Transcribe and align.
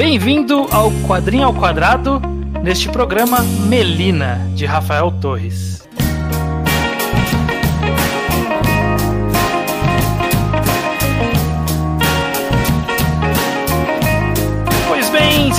Bem-vindo 0.00 0.66
ao 0.72 0.90
Quadrinho 1.06 1.44
ao 1.44 1.52
Quadrado, 1.52 2.22
neste 2.62 2.88
programa 2.88 3.42
Melina, 3.68 4.40
de 4.54 4.64
Rafael 4.64 5.12
Torres. 5.20 5.70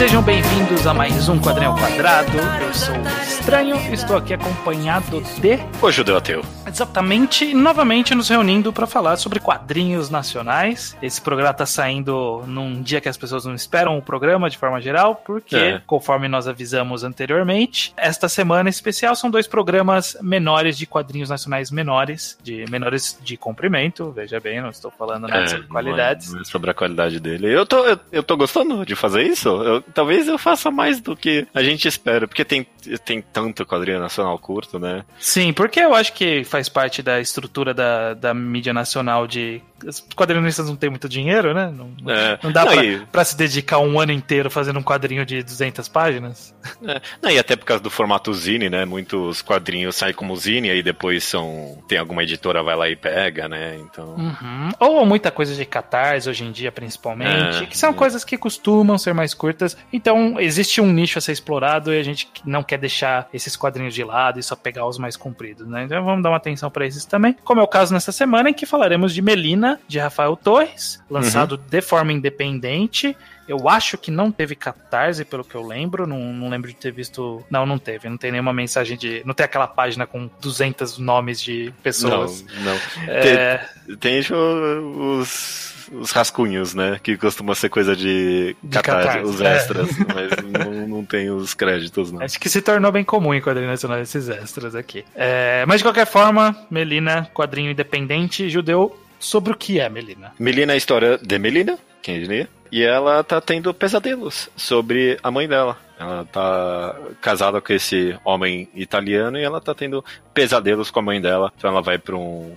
sejam 0.02 0.24
bem-vindos 0.24 0.88
a 0.88 0.96
mais 0.96 1.30
um 1.30 1.38
Quadrinho 1.40 1.70
ao 1.70 1.78
Quadrado. 1.78 2.36
Eu 2.60 2.74
sou 2.74 2.96
Estranho, 3.42 3.76
estou 3.92 4.18
aqui 4.18 4.36
acompanhado 4.36 5.20
de. 5.42 5.58
O 5.82 5.92
Judeu 5.92 6.16
Ateu. 6.16 6.46
Exatamente, 6.68 7.44
e 7.44 7.56
novamente 7.56 8.14
nos 8.14 8.30
reunindo 8.30 8.72
para 8.72 8.86
falar 8.86 9.18
sobre 9.18 9.40
quadrinhos 9.40 10.12
nacionais. 10.12 10.96
Esse 11.02 11.20
programa 11.20 11.50
está 11.50 11.66
saindo 11.66 12.44
num 12.46 12.84
dia 12.84 13.02
que 13.02 13.10
as 13.10 13.18
pessoas 13.18 13.44
não 13.44 13.56
esperam 13.56 13.98
o 13.98 14.02
programa 14.02 14.48
de 14.48 14.60
forma 14.60 14.80
geral, 14.80 15.16
porque, 15.26 15.56
é. 15.56 15.82
conforme 15.88 16.28
nós 16.28 16.48
avisamos 16.48 17.04
anteriormente, 17.04 17.92
esta 17.98 18.30
semana 18.30 18.70
especial 18.70 19.16
são 19.16 19.30
dois 19.30 19.48
programas 19.48 20.16
menores 20.22 20.78
de 20.78 20.86
quadrinhos 20.86 21.30
nacionais 21.30 21.72
menores, 21.72 22.38
de 22.44 22.64
menores 22.70 23.18
de 23.24 23.36
comprimento. 23.38 24.12
Veja 24.12 24.40
bem, 24.40 24.62
não 24.62 24.70
estou 24.70 24.92
falando 24.92 25.28
nada 25.28 25.46
é, 25.46 25.48
sobre 25.48 25.68
qualidades. 25.68 26.32
Não 26.32 26.42
é 26.42 26.44
sobre 26.44 26.70
a 26.70 26.74
qualidade 26.76 27.20
dele. 27.20 27.52
Eu 27.52 27.66
tô, 27.66 27.84
eu, 27.86 28.00
eu 28.12 28.22
tô 28.22 28.38
gostando 28.38 28.86
de 28.86 28.96
fazer 28.96 29.24
isso. 29.24 29.50
Eu, 29.50 29.82
talvez 29.82 30.28
eu 30.28 30.38
faça 30.38 30.70
mais 30.70 31.02
do 31.02 31.16
que 31.16 31.48
a 31.56 31.64
gente 31.64 31.88
espera, 31.88 32.28
porque 32.28 32.46
tem, 32.46 32.68
tem 33.04 33.20
tanto 33.32 33.66
quadrinho 33.66 34.00
nacional 34.00 34.38
curto, 34.40 34.80
né? 34.80 35.04
Sim, 35.20 35.54
porque 35.54 35.80
eu 35.80 35.94
acho 35.94 36.14
que 36.14 36.44
faz 36.44 36.70
parte 36.70 37.02
da 37.02 37.20
estrutura 37.20 37.74
da, 37.74 38.14
da 38.14 38.34
mídia 38.34 38.74
nacional 38.74 39.28
de 39.28 39.62
os 39.86 40.06
quadrinistas 40.16 40.68
não 40.68 40.76
têm 40.76 40.90
muito 40.90 41.08
dinheiro, 41.08 41.54
né? 41.54 41.72
Não, 41.76 42.12
é. 42.12 42.40
não 42.42 42.52
dá 42.52 42.76
e... 42.84 43.00
pra, 43.12 43.24
se 43.24 43.36
dedicar 43.36 43.80
um 43.80 44.00
ano 44.00 44.12
inteiro 44.12 44.50
fazendo 44.50 44.80
um 44.80 44.84
quadrinho 44.84 45.26
de 45.26 45.44
200 45.44 45.88
páginas. 45.88 46.54
É. 46.88 47.02
Não, 47.22 47.30
e 47.30 47.38
até 47.38 47.56
por 47.56 47.66
causa 47.66 47.84
do 47.84 47.90
formato 47.90 48.34
zine, 48.34 48.70
né? 48.70 48.86
Muitos 48.86 49.42
quadrinhos 49.42 49.96
saem 49.96 50.14
como 50.14 50.36
zine, 50.36 50.70
aí 50.70 50.82
depois 50.82 51.24
são. 51.24 51.78
Tem 51.88 51.98
alguma 51.98 52.24
editora 52.24 52.64
vai 52.64 52.76
lá 52.76 52.90
e 52.90 52.96
pega, 52.96 53.48
né? 53.48 53.78
Então. 53.80 54.16
Uhum. 54.16 54.70
Ou 54.80 55.06
muita 55.06 55.32
coisa 55.32 55.56
de 55.56 55.66
catarse 55.66 56.30
hoje 56.30 56.44
em 56.44 56.52
dia, 56.52 56.72
principalmente, 56.72 57.64
é, 57.64 57.66
que 57.66 57.78
são 57.78 57.94
coisas 57.94 58.24
que 58.24 58.38
costumam 58.38 58.98
ser 58.98 59.14
mais 59.14 59.34
curtas. 59.34 59.78
Então, 59.92 60.40
existe 60.40 60.82
um 60.82 60.92
nicho 60.92 61.18
a 61.18 61.22
ser 61.22 61.32
explorado 61.32 61.94
e 61.94 62.00
a 62.00 62.04
gente 62.04 62.28
não 62.46 62.64
quer 62.64 62.78
deixar 62.78 63.28
esses 63.34 63.56
quadrinhos 63.56 63.94
de 63.94 64.04
lado 64.04 64.40
e 64.40 64.44
só 64.44 64.56
pegar 64.56 64.86
os 64.86 64.98
mais 64.98 65.16
compridos, 65.16 65.68
né? 65.68 65.84
Então 65.84 66.04
vamos 66.04 66.24
dar 66.24 66.30
uma 66.30 66.38
atenção 66.38 66.70
para 66.70 66.86
esses 66.86 67.06
também. 67.06 67.36
Como 67.44 67.60
é 67.60 67.64
o 67.64 67.68
caso 67.68 67.94
nessa 67.94 68.12
semana 68.12 68.50
em 68.50 68.54
que 68.54 68.66
falaremos 68.66 69.14
de 69.14 69.22
Melina 69.22 69.71
de 69.88 70.00
Rafael 70.00 70.36
Torres, 70.36 71.02
lançado 71.10 71.54
uhum. 71.54 71.62
de 71.70 71.82
forma 71.82 72.14
independente. 72.14 73.16
Eu 73.48 73.68
acho 73.68 73.98
que 73.98 74.10
não 74.10 74.32
teve 74.32 74.56
catarse, 74.56 75.26
pelo 75.26 75.44
que 75.44 75.56
eu 75.56 75.66
lembro. 75.66 76.08
Não, 76.08 76.34
não 76.34 76.50
lembro 76.50 76.70
de 76.70 76.76
ter 76.76 76.92
visto. 76.92 77.44
Não, 77.50 77.66
não 77.66 77.78
teve. 77.78 78.08
Não 78.08 78.18
tem 78.18 78.32
nenhuma 78.32 78.54
mensagem 78.54 78.98
de. 78.98 79.22
Não 79.26 79.34
tem 79.34 79.44
aquela 79.44 79.68
página 79.68 80.06
com 80.06 80.30
200 80.40 80.98
nomes 80.98 81.42
de 81.42 81.74
pessoas. 81.84 82.46
Não, 82.60 82.64
não. 82.64 82.80
É... 83.08 83.58
Tem, 83.88 83.98
tem 83.98 84.20
os 84.20 85.72
os 85.92 86.12
rascunhos, 86.12 86.74
né? 86.74 87.00
Que 87.04 87.18
costuma 87.18 87.54
ser 87.54 87.70
coisa 87.70 87.96
de, 87.96 88.56
de 88.64 88.80
catarse, 88.80 89.08
catarse, 89.08 89.30
os 89.30 89.42
é. 89.42 89.56
extras, 89.56 89.90
é. 89.90 90.06
mas 90.14 90.66
não, 90.66 90.88
não 90.88 91.06
tem 91.06 91.30
os 91.30 91.54
créditos, 91.54 92.12
não. 92.12 92.22
Acho 92.22 92.40
que 92.40 92.50
se 92.50 92.62
tornou 92.62 92.92
bem 92.92 93.04
comum 93.04 93.34
em 93.34 93.42
quadrinho 93.42 93.70
nacional 93.70 94.00
esses 94.00 94.30
extras 94.30 94.76
aqui. 94.76 95.04
É, 95.16 95.66
mas 95.68 95.80
de 95.80 95.84
qualquer 95.84 96.08
forma, 96.08 96.56
Melina, 96.70 97.30
quadrinho 97.34 97.72
independente, 97.72 98.50
judeu 98.50 98.98
sobre 99.22 99.54
o 99.54 99.56
que 99.56 99.80
é 99.80 99.88
Melina. 99.88 100.34
Melina 100.38 100.74
é 100.74 100.76
a 100.76 100.78
história 100.78 101.18
de 101.18 101.40
Melina, 101.40 101.80
quem 102.02 102.20
diria? 102.20 102.50
E 102.72 102.84
ela 102.84 103.24
tá 103.24 103.40
tendo 103.40 103.74
pesadelos 103.74 104.50
sobre 104.56 105.18
a 105.22 105.30
mãe 105.30 105.48
dela. 105.48 105.78
Ela 106.00 106.26
tá 106.26 106.96
casada 107.22 107.62
com 107.62 107.74
esse 107.74 108.18
homem 108.26 108.68
italiano 108.74 109.38
e 109.38 109.44
ela 109.44 109.62
tá 109.62 109.76
tendo 109.76 110.04
pesadelos 110.34 110.90
com 110.90 111.00
a 111.00 111.04
mãe 111.04 111.22
dela. 111.22 111.52
Então 111.56 111.70
ela 111.70 111.82
vai 111.82 111.98
para 111.98 112.16
um 112.16 112.56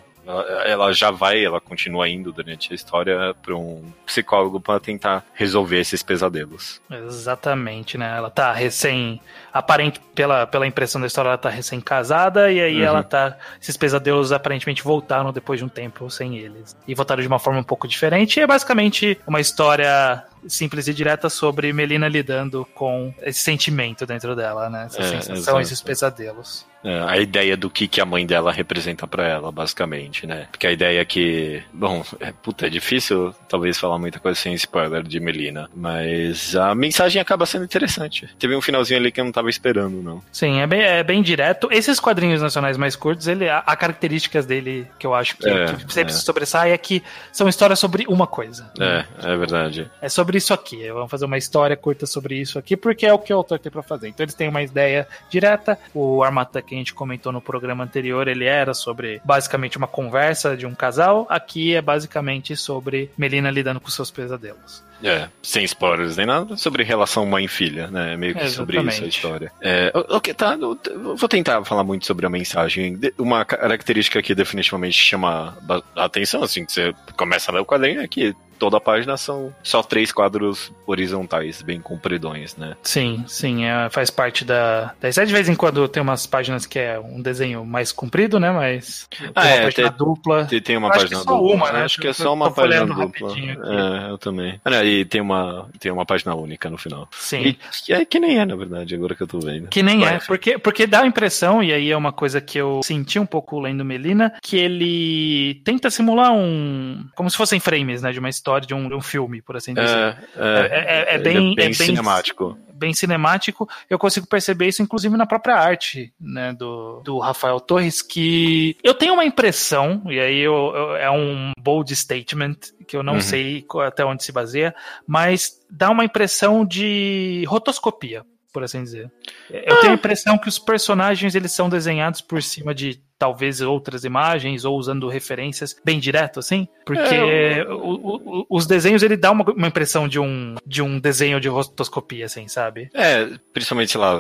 ela, 0.64 0.92
já 0.92 1.10
vai, 1.10 1.44
ela 1.44 1.60
continua 1.60 2.08
indo 2.08 2.32
durante 2.32 2.72
a 2.72 2.74
história 2.74 3.34
para 3.42 3.54
um 3.54 3.84
psicólogo 4.06 4.60
para 4.60 4.80
tentar 4.80 5.24
resolver 5.34 5.78
esses 5.78 6.02
pesadelos. 6.02 6.80
Exatamente, 6.90 7.98
né? 7.98 8.16
Ela 8.16 8.30
tá 8.30 8.52
recém 8.52 9.20
aparente 9.52 10.00
pela, 10.14 10.46
pela 10.46 10.66
impressão 10.66 11.00
da 11.00 11.06
história 11.06 11.28
ela 11.28 11.38
tá 11.38 11.48
recém 11.48 11.80
casada 11.80 12.50
e 12.50 12.60
aí 12.60 12.80
uhum. 12.80 12.84
ela 12.84 13.02
tá 13.02 13.36
esses 13.60 13.76
pesadelos 13.76 14.32
aparentemente 14.32 14.82
voltaram 14.82 15.32
depois 15.32 15.58
de 15.60 15.64
um 15.64 15.68
tempo 15.68 16.10
sem 16.10 16.38
eles 16.38 16.76
e 16.86 16.94
voltaram 16.94 17.22
de 17.22 17.28
uma 17.28 17.38
forma 17.38 17.60
um 17.60 17.64
pouco 17.64 17.86
diferente. 17.86 18.38
E 18.38 18.42
é 18.42 18.46
basicamente 18.46 19.18
uma 19.26 19.40
história 19.40 20.24
simples 20.48 20.88
e 20.88 20.94
direta 20.94 21.28
sobre 21.28 21.72
Melina 21.72 22.08
lidando 22.08 22.66
com 22.74 23.12
esse 23.22 23.40
sentimento 23.40 24.06
dentro 24.06 24.34
dela, 24.34 24.68
né? 24.68 24.86
Essa 24.86 25.02
é, 25.02 25.08
sensação, 25.08 25.36
exato. 25.36 25.60
esses 25.60 25.80
pesadelos. 25.80 26.66
É, 26.84 27.00
a 27.00 27.16
ideia 27.16 27.56
do 27.56 27.70
que, 27.70 27.88
que 27.88 27.98
a 27.98 28.04
mãe 28.04 28.26
dela 28.26 28.52
representa 28.52 29.06
para 29.06 29.26
ela, 29.26 29.50
basicamente, 29.50 30.26
né? 30.26 30.46
Porque 30.50 30.66
a 30.66 30.72
ideia 30.72 31.00
é 31.00 31.04
que, 31.04 31.62
bom, 31.72 32.04
é, 32.20 32.30
puta, 32.30 32.66
é 32.66 32.70
difícil 32.70 33.34
talvez 33.48 33.78
falar 33.78 33.98
muita 33.98 34.20
coisa 34.20 34.38
sem 34.38 34.52
spoiler 34.52 35.02
de 35.02 35.18
Melina, 35.18 35.70
mas 35.74 36.54
a 36.54 36.74
mensagem 36.74 37.22
acaba 37.22 37.46
sendo 37.46 37.64
interessante. 37.64 38.28
Teve 38.38 38.54
um 38.54 38.60
finalzinho 38.60 39.00
ali 39.00 39.10
que 39.10 39.18
eu 39.18 39.24
não 39.24 39.32
tava 39.32 39.48
esperando, 39.48 40.02
não. 40.02 40.22
Sim, 40.30 40.60
é 40.60 40.66
bem, 40.66 40.82
é 40.82 41.02
bem 41.02 41.22
direto. 41.22 41.68
Esses 41.70 41.98
quadrinhos 41.98 42.42
nacionais 42.42 42.76
mais 42.76 42.94
curtos, 42.94 43.26
ele, 43.28 43.48
há, 43.48 43.62
características 43.74 44.44
dele 44.44 44.86
que 44.98 45.06
eu 45.06 45.14
acho 45.14 45.38
que, 45.38 45.48
é, 45.48 45.64
que 45.72 45.92
sempre 45.92 46.12
é. 46.12 46.16
se 46.16 46.22
sobressai 46.22 46.72
é 46.72 46.78
que 46.78 47.02
são 47.32 47.48
histórias 47.48 47.78
sobre 47.78 48.04
uma 48.06 48.26
coisa. 48.26 48.70
É, 48.78 49.04
é 49.22 49.36
verdade. 49.38 49.90
É 50.02 50.08
sobre 50.10 50.33
isso 50.38 50.54
aqui. 50.54 50.88
Vamos 50.90 51.10
fazer 51.10 51.24
uma 51.24 51.38
história 51.38 51.76
curta 51.76 52.06
sobre 52.06 52.36
isso 52.36 52.58
aqui, 52.58 52.76
porque 52.76 53.06
é 53.06 53.12
o 53.12 53.18
que 53.18 53.32
o 53.32 53.36
autor 53.36 53.58
tem 53.58 53.70
pra 53.70 53.82
fazer. 53.82 54.08
Então 54.08 54.24
eles 54.24 54.34
têm 54.34 54.48
uma 54.48 54.62
ideia 54.62 55.06
direta. 55.30 55.78
O 55.94 56.22
Armata 56.22 56.62
que 56.62 56.74
a 56.74 56.78
gente 56.78 56.94
comentou 56.94 57.32
no 57.32 57.40
programa 57.40 57.84
anterior, 57.84 58.28
ele 58.28 58.44
era 58.44 58.74
sobre 58.74 59.20
basicamente 59.24 59.76
uma 59.76 59.86
conversa 59.86 60.56
de 60.56 60.66
um 60.66 60.74
casal. 60.74 61.26
Aqui 61.28 61.74
é 61.74 61.82
basicamente 61.82 62.56
sobre 62.56 63.10
Melina 63.16 63.50
lidando 63.50 63.80
com 63.80 63.90
seus 63.90 64.10
pesadelos. 64.10 64.82
É, 65.02 65.28
sem 65.42 65.64
spoilers 65.64 66.16
nem 66.16 66.24
nada, 66.24 66.56
sobre 66.56 66.82
relação 66.82 67.26
mãe-filha, 67.26 67.88
né? 67.88 68.16
Meio 68.16 68.34
que 68.34 68.48
sobre 68.48 68.80
isso 68.80 69.04
a 69.04 69.06
história. 69.06 69.52
É, 69.60 69.92
ok, 69.94 70.32
tá. 70.32 70.56
Vou 70.56 71.28
tentar 71.28 71.62
falar 71.64 71.84
muito 71.84 72.06
sobre 72.06 72.24
a 72.24 72.30
mensagem. 72.30 72.98
Uma 73.18 73.44
característica 73.44 74.22
que 74.22 74.34
definitivamente 74.34 74.96
chama 74.96 75.58
a 75.94 76.04
atenção, 76.04 76.42
assim, 76.42 76.64
que 76.64 76.72
você 76.72 76.94
começa 77.18 77.50
a 77.50 77.54
ler 77.54 77.60
o 77.60 77.66
quadrinho 77.66 78.00
é 78.00 78.08
que 78.08 78.34
toda 78.58 78.76
a 78.76 78.80
página 78.80 79.16
são 79.16 79.54
só 79.62 79.82
três 79.82 80.12
quadros 80.12 80.72
horizontais, 80.86 81.62
bem 81.62 81.80
compridões, 81.80 82.56
né? 82.56 82.76
Sim, 82.82 83.24
sim, 83.26 83.64
é, 83.64 83.88
faz 83.90 84.10
parte 84.10 84.44
da, 84.44 84.94
da 85.00 85.10
De 85.10 85.32
vez 85.32 85.48
em 85.48 85.54
quando 85.54 85.86
tem 85.88 86.02
umas 86.02 86.26
páginas 86.26 86.66
que 86.66 86.78
é 86.78 86.98
um 86.98 87.20
desenho 87.20 87.64
mais 87.64 87.92
comprido, 87.92 88.40
né? 88.40 88.50
Mas 88.50 89.06
tem 89.10 89.28
ah, 89.34 89.40
uma 89.40 89.48
é, 89.48 89.62
página 89.64 89.88
tem, 89.90 89.98
dupla. 89.98 90.44
Tem, 90.46 90.60
tem 90.60 90.76
uma 90.76 90.90
página 90.90 91.18
dupla. 91.20 91.34
Uma, 91.34 91.72
né? 91.72 91.82
Acho 91.82 92.00
que 92.00 92.08
é 92.08 92.12
só 92.12 92.32
uma 92.32 92.50
página 92.50 92.86
dupla. 92.86 93.34
É, 93.36 94.10
eu 94.10 94.18
também. 94.18 94.60
Ah, 94.64 94.84
e 94.84 95.04
tem 95.04 95.20
uma, 95.20 95.68
tem 95.78 95.92
uma 95.92 96.06
página 96.06 96.34
única 96.34 96.70
no 96.70 96.78
final. 96.78 97.08
Sim. 97.12 97.56
E, 97.88 97.92
é 97.92 98.04
que 98.04 98.18
nem 98.18 98.38
é, 98.38 98.44
na 98.44 98.56
verdade, 98.56 98.94
agora 98.94 99.14
que 99.14 99.22
eu 99.22 99.26
tô 99.26 99.40
vendo. 99.40 99.68
Que 99.68 99.82
nem 99.82 100.04
é, 100.04 100.18
porque, 100.26 100.58
porque 100.58 100.86
dá 100.86 101.02
a 101.02 101.06
impressão, 101.06 101.62
e 101.62 101.72
aí 101.72 101.90
é 101.90 101.96
uma 101.96 102.12
coisa 102.12 102.40
que 102.40 102.58
eu 102.58 102.80
senti 102.82 103.18
um 103.18 103.26
pouco 103.26 103.60
lendo 103.60 103.84
Melina, 103.84 104.32
que 104.42 104.56
ele 104.56 105.60
tenta 105.64 105.90
simular 105.90 106.32
um. 106.32 107.04
como 107.14 107.30
se 107.30 107.36
fossem 107.36 107.60
frames, 107.60 108.02
né? 108.02 108.12
De 108.12 108.18
uma 108.18 108.28
história 108.28 108.43
história 108.44 108.66
de 108.66 108.74
um, 108.74 108.88
de 108.88 108.94
um 108.94 109.00
filme, 109.00 109.40
por 109.40 109.56
assim 109.56 109.72
dizer. 109.72 109.88
É, 109.88 110.18
é, 110.36 111.14
é, 111.14 111.14
é 111.14 111.18
bem, 111.18 111.36
é 111.36 111.40
bem, 111.40 111.54
bem 111.54 111.72
cinemático. 111.72 112.58
Bem 112.74 112.92
cinemático. 112.92 113.66
Eu 113.88 113.98
consigo 113.98 114.26
perceber 114.26 114.68
isso, 114.68 114.82
inclusive, 114.82 115.16
na 115.16 115.24
própria 115.24 115.56
arte 115.56 116.12
né, 116.20 116.52
do, 116.52 117.00
do 117.02 117.18
Rafael 117.18 117.58
Torres, 117.58 118.02
que 118.02 118.76
eu 118.84 118.92
tenho 118.92 119.14
uma 119.14 119.24
impressão, 119.24 120.02
e 120.06 120.20
aí 120.20 120.38
eu, 120.40 120.72
eu, 120.74 120.96
é 120.96 121.10
um 121.10 121.52
bold 121.58 121.94
statement, 121.96 122.56
que 122.86 122.96
eu 122.96 123.02
não 123.02 123.14
uhum. 123.14 123.20
sei 123.20 123.64
até 123.86 124.04
onde 124.04 124.22
se 124.22 124.32
baseia, 124.32 124.74
mas 125.06 125.58
dá 125.70 125.90
uma 125.90 126.04
impressão 126.04 126.64
de 126.66 127.44
rotoscopia, 127.48 128.24
por 128.54 128.62
assim 128.62 128.84
dizer. 128.84 129.10
Eu 129.50 129.74
ah. 129.74 129.80
tenho 129.80 129.92
a 129.92 129.96
impressão 129.96 130.38
que 130.38 130.48
os 130.48 130.60
personagens 130.60 131.34
eles 131.34 131.50
são 131.50 131.68
desenhados 131.68 132.20
por 132.20 132.40
cima 132.40 132.72
de 132.72 133.02
talvez 133.18 133.60
outras 133.60 134.04
imagens 134.04 134.64
ou 134.64 134.78
usando 134.78 135.08
referências 135.08 135.74
bem 135.84 135.98
direto 135.98 136.38
assim, 136.38 136.68
porque 136.86 137.00
é, 137.00 137.66
o, 137.68 138.44
o, 138.44 138.46
os 138.48 138.66
desenhos 138.66 139.02
ele 139.02 139.16
dá 139.16 139.32
uma, 139.32 139.44
uma, 139.50 139.68
impressão 139.68 140.06
de 140.06 140.20
um 140.20 140.54
de 140.64 140.82
um 140.82 141.00
desenho 141.00 141.40
de 141.40 141.48
rotoscopia 141.48 142.26
assim, 142.26 142.46
sabe? 142.48 142.90
É, 142.94 143.28
principalmente 143.52 143.92
sei 143.92 144.00
lá, 144.00 144.16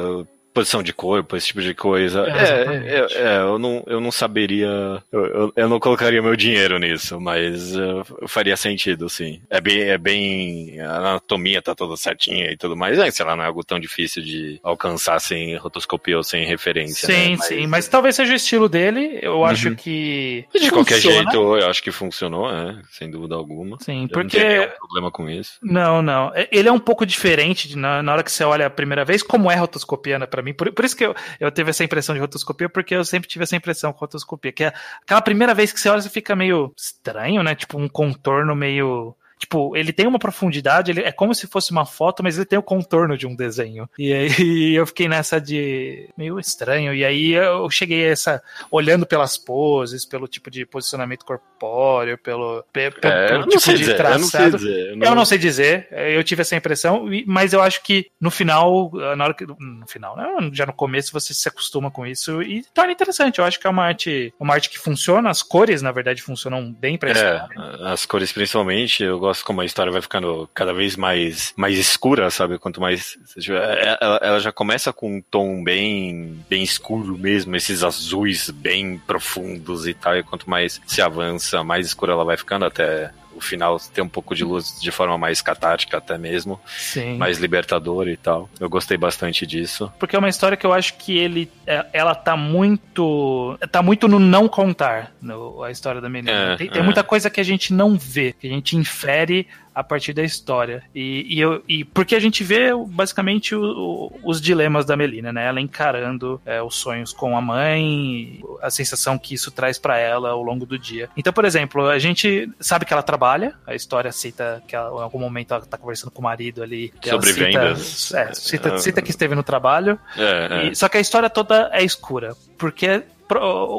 posição 0.54 0.82
de 0.82 0.92
corpo, 0.92 1.36
esse 1.36 1.48
tipo 1.48 1.60
de 1.60 1.74
coisa. 1.74 2.26
É, 2.28 2.94
é, 2.94 3.06
é, 3.12 3.38
eu, 3.40 3.58
não, 3.58 3.82
eu 3.88 4.00
não 4.00 4.12
saberia. 4.12 5.02
Eu, 5.10 5.26
eu, 5.26 5.52
eu, 5.56 5.68
não 5.68 5.80
colocaria 5.80 6.22
meu 6.22 6.36
dinheiro 6.36 6.78
nisso, 6.78 7.20
mas 7.20 7.76
uh, 7.76 8.28
faria 8.28 8.56
sentido, 8.56 9.08
sim. 9.08 9.42
É 9.50 9.60
bem, 9.60 9.82
é 9.82 9.98
bem. 9.98 10.80
A 10.80 10.96
anatomia 10.96 11.60
tá 11.60 11.74
toda 11.74 11.96
certinha 11.96 12.52
e 12.52 12.56
tudo 12.56 12.76
mais. 12.76 12.98
É, 12.98 13.10
sei 13.10 13.26
lá, 13.26 13.34
não 13.34 13.42
é 13.42 13.48
algo 13.48 13.64
tão 13.64 13.80
difícil 13.80 14.22
de 14.22 14.60
alcançar 14.62 15.20
sem 15.20 15.56
rotoscopia 15.56 16.16
ou 16.16 16.22
sem 16.22 16.46
referência. 16.46 17.06
Sim, 17.06 17.30
né? 17.30 17.36
mas... 17.36 17.46
sim. 17.46 17.66
Mas 17.66 17.88
talvez 17.88 18.14
seja 18.14 18.32
o 18.32 18.36
estilo 18.36 18.68
dele. 18.68 19.18
Eu 19.20 19.38
uhum. 19.38 19.44
acho 19.44 19.74
que. 19.74 20.44
De 20.52 20.70
funciona. 20.70 20.72
qualquer 20.72 21.00
jeito, 21.00 21.36
eu 21.36 21.68
acho 21.68 21.82
que 21.82 21.90
funcionou, 21.90 22.48
é, 22.48 22.80
sem 22.92 23.10
dúvida 23.10 23.34
alguma. 23.34 23.76
Sim, 23.80 24.06
porque. 24.06 24.36
Eu 24.36 24.42
não 24.42 24.66
tenho 24.66 24.78
problema 24.78 25.10
com 25.10 25.28
isso. 25.28 25.58
Não, 25.60 26.00
não. 26.00 26.30
Ele 26.52 26.68
é 26.68 26.72
um 26.72 26.78
pouco 26.78 27.04
diferente 27.04 27.66
de, 27.66 27.76
na, 27.76 28.02
na 28.02 28.12
hora 28.12 28.22
que 28.22 28.30
você 28.30 28.44
olha 28.44 28.66
a 28.66 28.70
primeira 28.70 29.04
vez, 29.04 29.20
como 29.20 29.50
é 29.50 29.56
rotoscopia, 29.56 30.18
né, 30.18 30.26
pra 30.26 30.43
mim. 30.44 30.54
Por, 30.54 30.72
por 30.72 30.84
isso 30.84 30.96
que 30.96 31.04
eu, 31.04 31.14
eu 31.40 31.50
teve 31.50 31.70
essa 31.70 31.84
impressão 31.84 32.14
de 32.14 32.20
rotoscopia, 32.20 32.68
porque 32.68 32.94
eu 32.94 33.04
sempre 33.04 33.28
tive 33.28 33.44
essa 33.44 33.56
impressão 33.56 33.92
com 33.92 34.00
rotoscopia, 34.00 34.52
que 34.52 34.64
é 34.64 34.72
aquela 35.02 35.22
primeira 35.22 35.54
vez 35.54 35.72
que 35.72 35.80
você 35.80 35.88
olha, 35.88 36.02
você 36.02 36.10
fica 36.10 36.36
meio 36.36 36.72
estranho, 36.76 37.42
né? 37.42 37.54
Tipo, 37.54 37.78
um 37.78 37.88
contorno 37.88 38.54
meio 38.54 39.16
Tipo, 39.44 39.76
ele 39.76 39.92
tem 39.92 40.06
uma 40.06 40.18
profundidade, 40.18 40.90
ele 40.90 41.02
é 41.02 41.12
como 41.12 41.34
se 41.34 41.46
fosse 41.46 41.70
uma 41.70 41.84
foto, 41.84 42.22
mas 42.22 42.36
ele 42.36 42.46
tem 42.46 42.58
o 42.58 42.62
contorno 42.62 43.14
de 43.14 43.26
um 43.26 43.36
desenho. 43.36 43.86
E 43.98 44.10
aí 44.10 44.72
eu 44.74 44.86
fiquei 44.86 45.06
nessa 45.06 45.38
de 45.38 46.08
meio 46.16 46.40
estranho. 46.40 46.94
E 46.94 47.04
aí 47.04 47.32
eu 47.32 47.68
cheguei 47.68 48.06
a 48.06 48.10
essa 48.12 48.42
olhando 48.70 49.04
pelas 49.04 49.36
poses, 49.36 50.06
pelo 50.06 50.26
tipo 50.26 50.50
de 50.50 50.64
posicionamento 50.64 51.26
corpóreo, 51.26 52.16
pelo, 52.16 52.64
é, 52.72 52.90
pelo 52.90 53.46
tipo 53.46 53.68
de 53.68 53.76
dizer, 53.76 53.96
traçado. 53.98 54.14
Eu 54.14 54.20
não 54.20 54.28
sei 54.28 54.50
dizer. 54.50 54.88
Eu 54.88 54.96
não... 54.96 55.06
eu 55.06 55.14
não... 55.14 55.24
sei 55.26 55.38
dizer. 55.38 55.88
Eu 55.90 56.24
tive 56.24 56.40
essa 56.40 56.56
impressão, 56.56 57.06
mas 57.26 57.52
eu 57.52 57.60
acho 57.60 57.82
que 57.82 58.06
no 58.18 58.30
final, 58.30 58.90
na 59.14 59.24
hora 59.24 59.34
que 59.34 59.44
no 59.46 59.86
final, 59.86 60.16
né, 60.16 60.26
já 60.54 60.64
no 60.64 60.72
começo 60.72 61.12
você 61.12 61.34
se 61.34 61.48
acostuma 61.50 61.90
com 61.90 62.06
isso 62.06 62.40
e 62.40 62.64
torna 62.72 62.92
interessante. 62.92 63.40
Eu 63.40 63.44
acho 63.44 63.60
que 63.60 63.66
é 63.66 63.70
uma 63.70 63.84
arte, 63.84 64.32
uma 64.40 64.54
arte 64.54 64.70
que 64.70 64.78
funciona, 64.78 65.28
as 65.28 65.42
cores 65.42 65.82
na 65.82 65.92
verdade 65.92 66.22
funcionam 66.22 66.72
bem 66.72 66.96
para 66.96 67.10
é, 67.10 67.46
as 67.82 68.06
cores 68.06 68.32
principalmente, 68.32 69.02
eu 69.02 69.18
gosto 69.18 69.33
como 69.42 69.60
a 69.60 69.64
história 69.64 69.92
vai 69.92 70.02
ficando 70.02 70.48
cada 70.54 70.72
vez 70.72 70.96
mais, 70.96 71.52
mais 71.56 71.78
escura, 71.78 72.30
sabe? 72.30 72.58
Quanto 72.58 72.80
mais. 72.80 73.18
É, 73.48 73.98
ela, 74.00 74.20
ela 74.22 74.40
já 74.40 74.52
começa 74.52 74.92
com 74.92 75.16
um 75.16 75.20
tom 75.20 75.62
bem, 75.62 76.38
bem 76.48 76.62
escuro 76.62 77.16
mesmo, 77.18 77.54
esses 77.56 77.82
azuis 77.82 78.50
bem 78.50 78.98
profundos 79.06 79.86
e 79.86 79.94
tal. 79.94 80.16
E 80.16 80.22
quanto 80.22 80.48
mais 80.48 80.80
se 80.86 81.02
avança, 81.02 81.64
mais 81.64 81.86
escura 81.86 82.12
ela 82.12 82.24
vai 82.24 82.36
ficando 82.36 82.64
até 82.64 83.10
o 83.36 83.40
final 83.40 83.78
ter 83.92 84.02
um 84.02 84.08
pouco 84.08 84.34
de 84.34 84.44
luz 84.44 84.80
de 84.80 84.90
forma 84.90 85.16
mais 85.18 85.40
catártica 85.40 85.98
até 85.98 86.16
mesmo. 86.18 86.60
Sim. 86.66 87.16
Mais 87.16 87.38
libertador 87.38 88.08
e 88.08 88.16
tal. 88.16 88.48
Eu 88.58 88.68
gostei 88.68 88.96
bastante 88.96 89.46
disso. 89.46 89.92
Porque 89.98 90.16
é 90.16 90.18
uma 90.18 90.28
história 90.28 90.56
que 90.56 90.66
eu 90.66 90.72
acho 90.72 90.94
que 90.94 91.16
ele 91.16 91.50
é, 91.66 91.86
ela 91.92 92.14
tá 92.14 92.36
muito 92.36 93.58
tá 93.70 93.82
muito 93.82 94.08
no 94.08 94.18
não 94.18 94.48
contar 94.48 95.12
no, 95.20 95.62
a 95.62 95.70
história 95.70 96.00
da 96.00 96.08
menina. 96.08 96.54
É, 96.54 96.56
tem, 96.56 96.70
tem 96.70 96.80
é. 96.80 96.84
muita 96.84 97.02
coisa 97.02 97.30
que 97.30 97.40
a 97.40 97.44
gente 97.44 97.72
não 97.72 97.96
vê, 97.96 98.32
que 98.32 98.46
a 98.46 98.50
gente 98.50 98.76
infere 98.76 99.46
a 99.74 99.82
partir 99.82 100.12
da 100.12 100.22
história. 100.22 100.82
E, 100.94 101.26
e, 101.28 101.40
eu, 101.40 101.62
e 101.68 101.84
porque 101.84 102.14
a 102.14 102.20
gente 102.20 102.44
vê 102.44 102.70
basicamente 102.86 103.54
o, 103.54 103.62
o, 103.62 104.20
os 104.22 104.40
dilemas 104.40 104.84
da 104.84 104.96
Melina, 104.96 105.32
né? 105.32 105.46
Ela 105.46 105.60
encarando 105.60 106.40
é, 106.46 106.62
os 106.62 106.76
sonhos 106.76 107.12
com 107.12 107.36
a 107.36 107.40
mãe, 107.40 108.42
a 108.62 108.70
sensação 108.70 109.18
que 109.18 109.34
isso 109.34 109.50
traz 109.50 109.78
para 109.78 109.98
ela 109.98 110.30
ao 110.30 110.42
longo 110.42 110.64
do 110.64 110.78
dia. 110.78 111.08
Então, 111.16 111.32
por 111.32 111.44
exemplo, 111.44 111.88
a 111.88 111.98
gente 111.98 112.48
sabe 112.60 112.84
que 112.84 112.92
ela 112.92 113.02
trabalha, 113.02 113.54
a 113.66 113.74
história 113.74 114.12
cita 114.12 114.62
que 114.66 114.76
ela, 114.76 115.00
em 115.00 115.02
algum 115.02 115.18
momento 115.18 115.54
ela 115.54 115.66
tá 115.66 115.76
conversando 115.76 116.10
com 116.10 116.20
o 116.20 116.24
marido 116.24 116.62
ali. 116.62 116.92
Sobre 117.02 117.32
cita, 117.32 117.44
vendas. 117.44 118.14
É, 118.14 118.34
cita, 118.34 118.78
cita, 118.78 119.02
que 119.02 119.10
esteve 119.10 119.34
no 119.34 119.42
trabalho. 119.42 119.98
É, 120.16 120.48
é. 120.50 120.66
E, 120.68 120.76
só 120.76 120.88
que 120.88 120.96
a 120.96 121.00
história 121.00 121.28
toda 121.28 121.70
é 121.72 121.82
escura. 121.82 122.36
Porque 122.56 123.02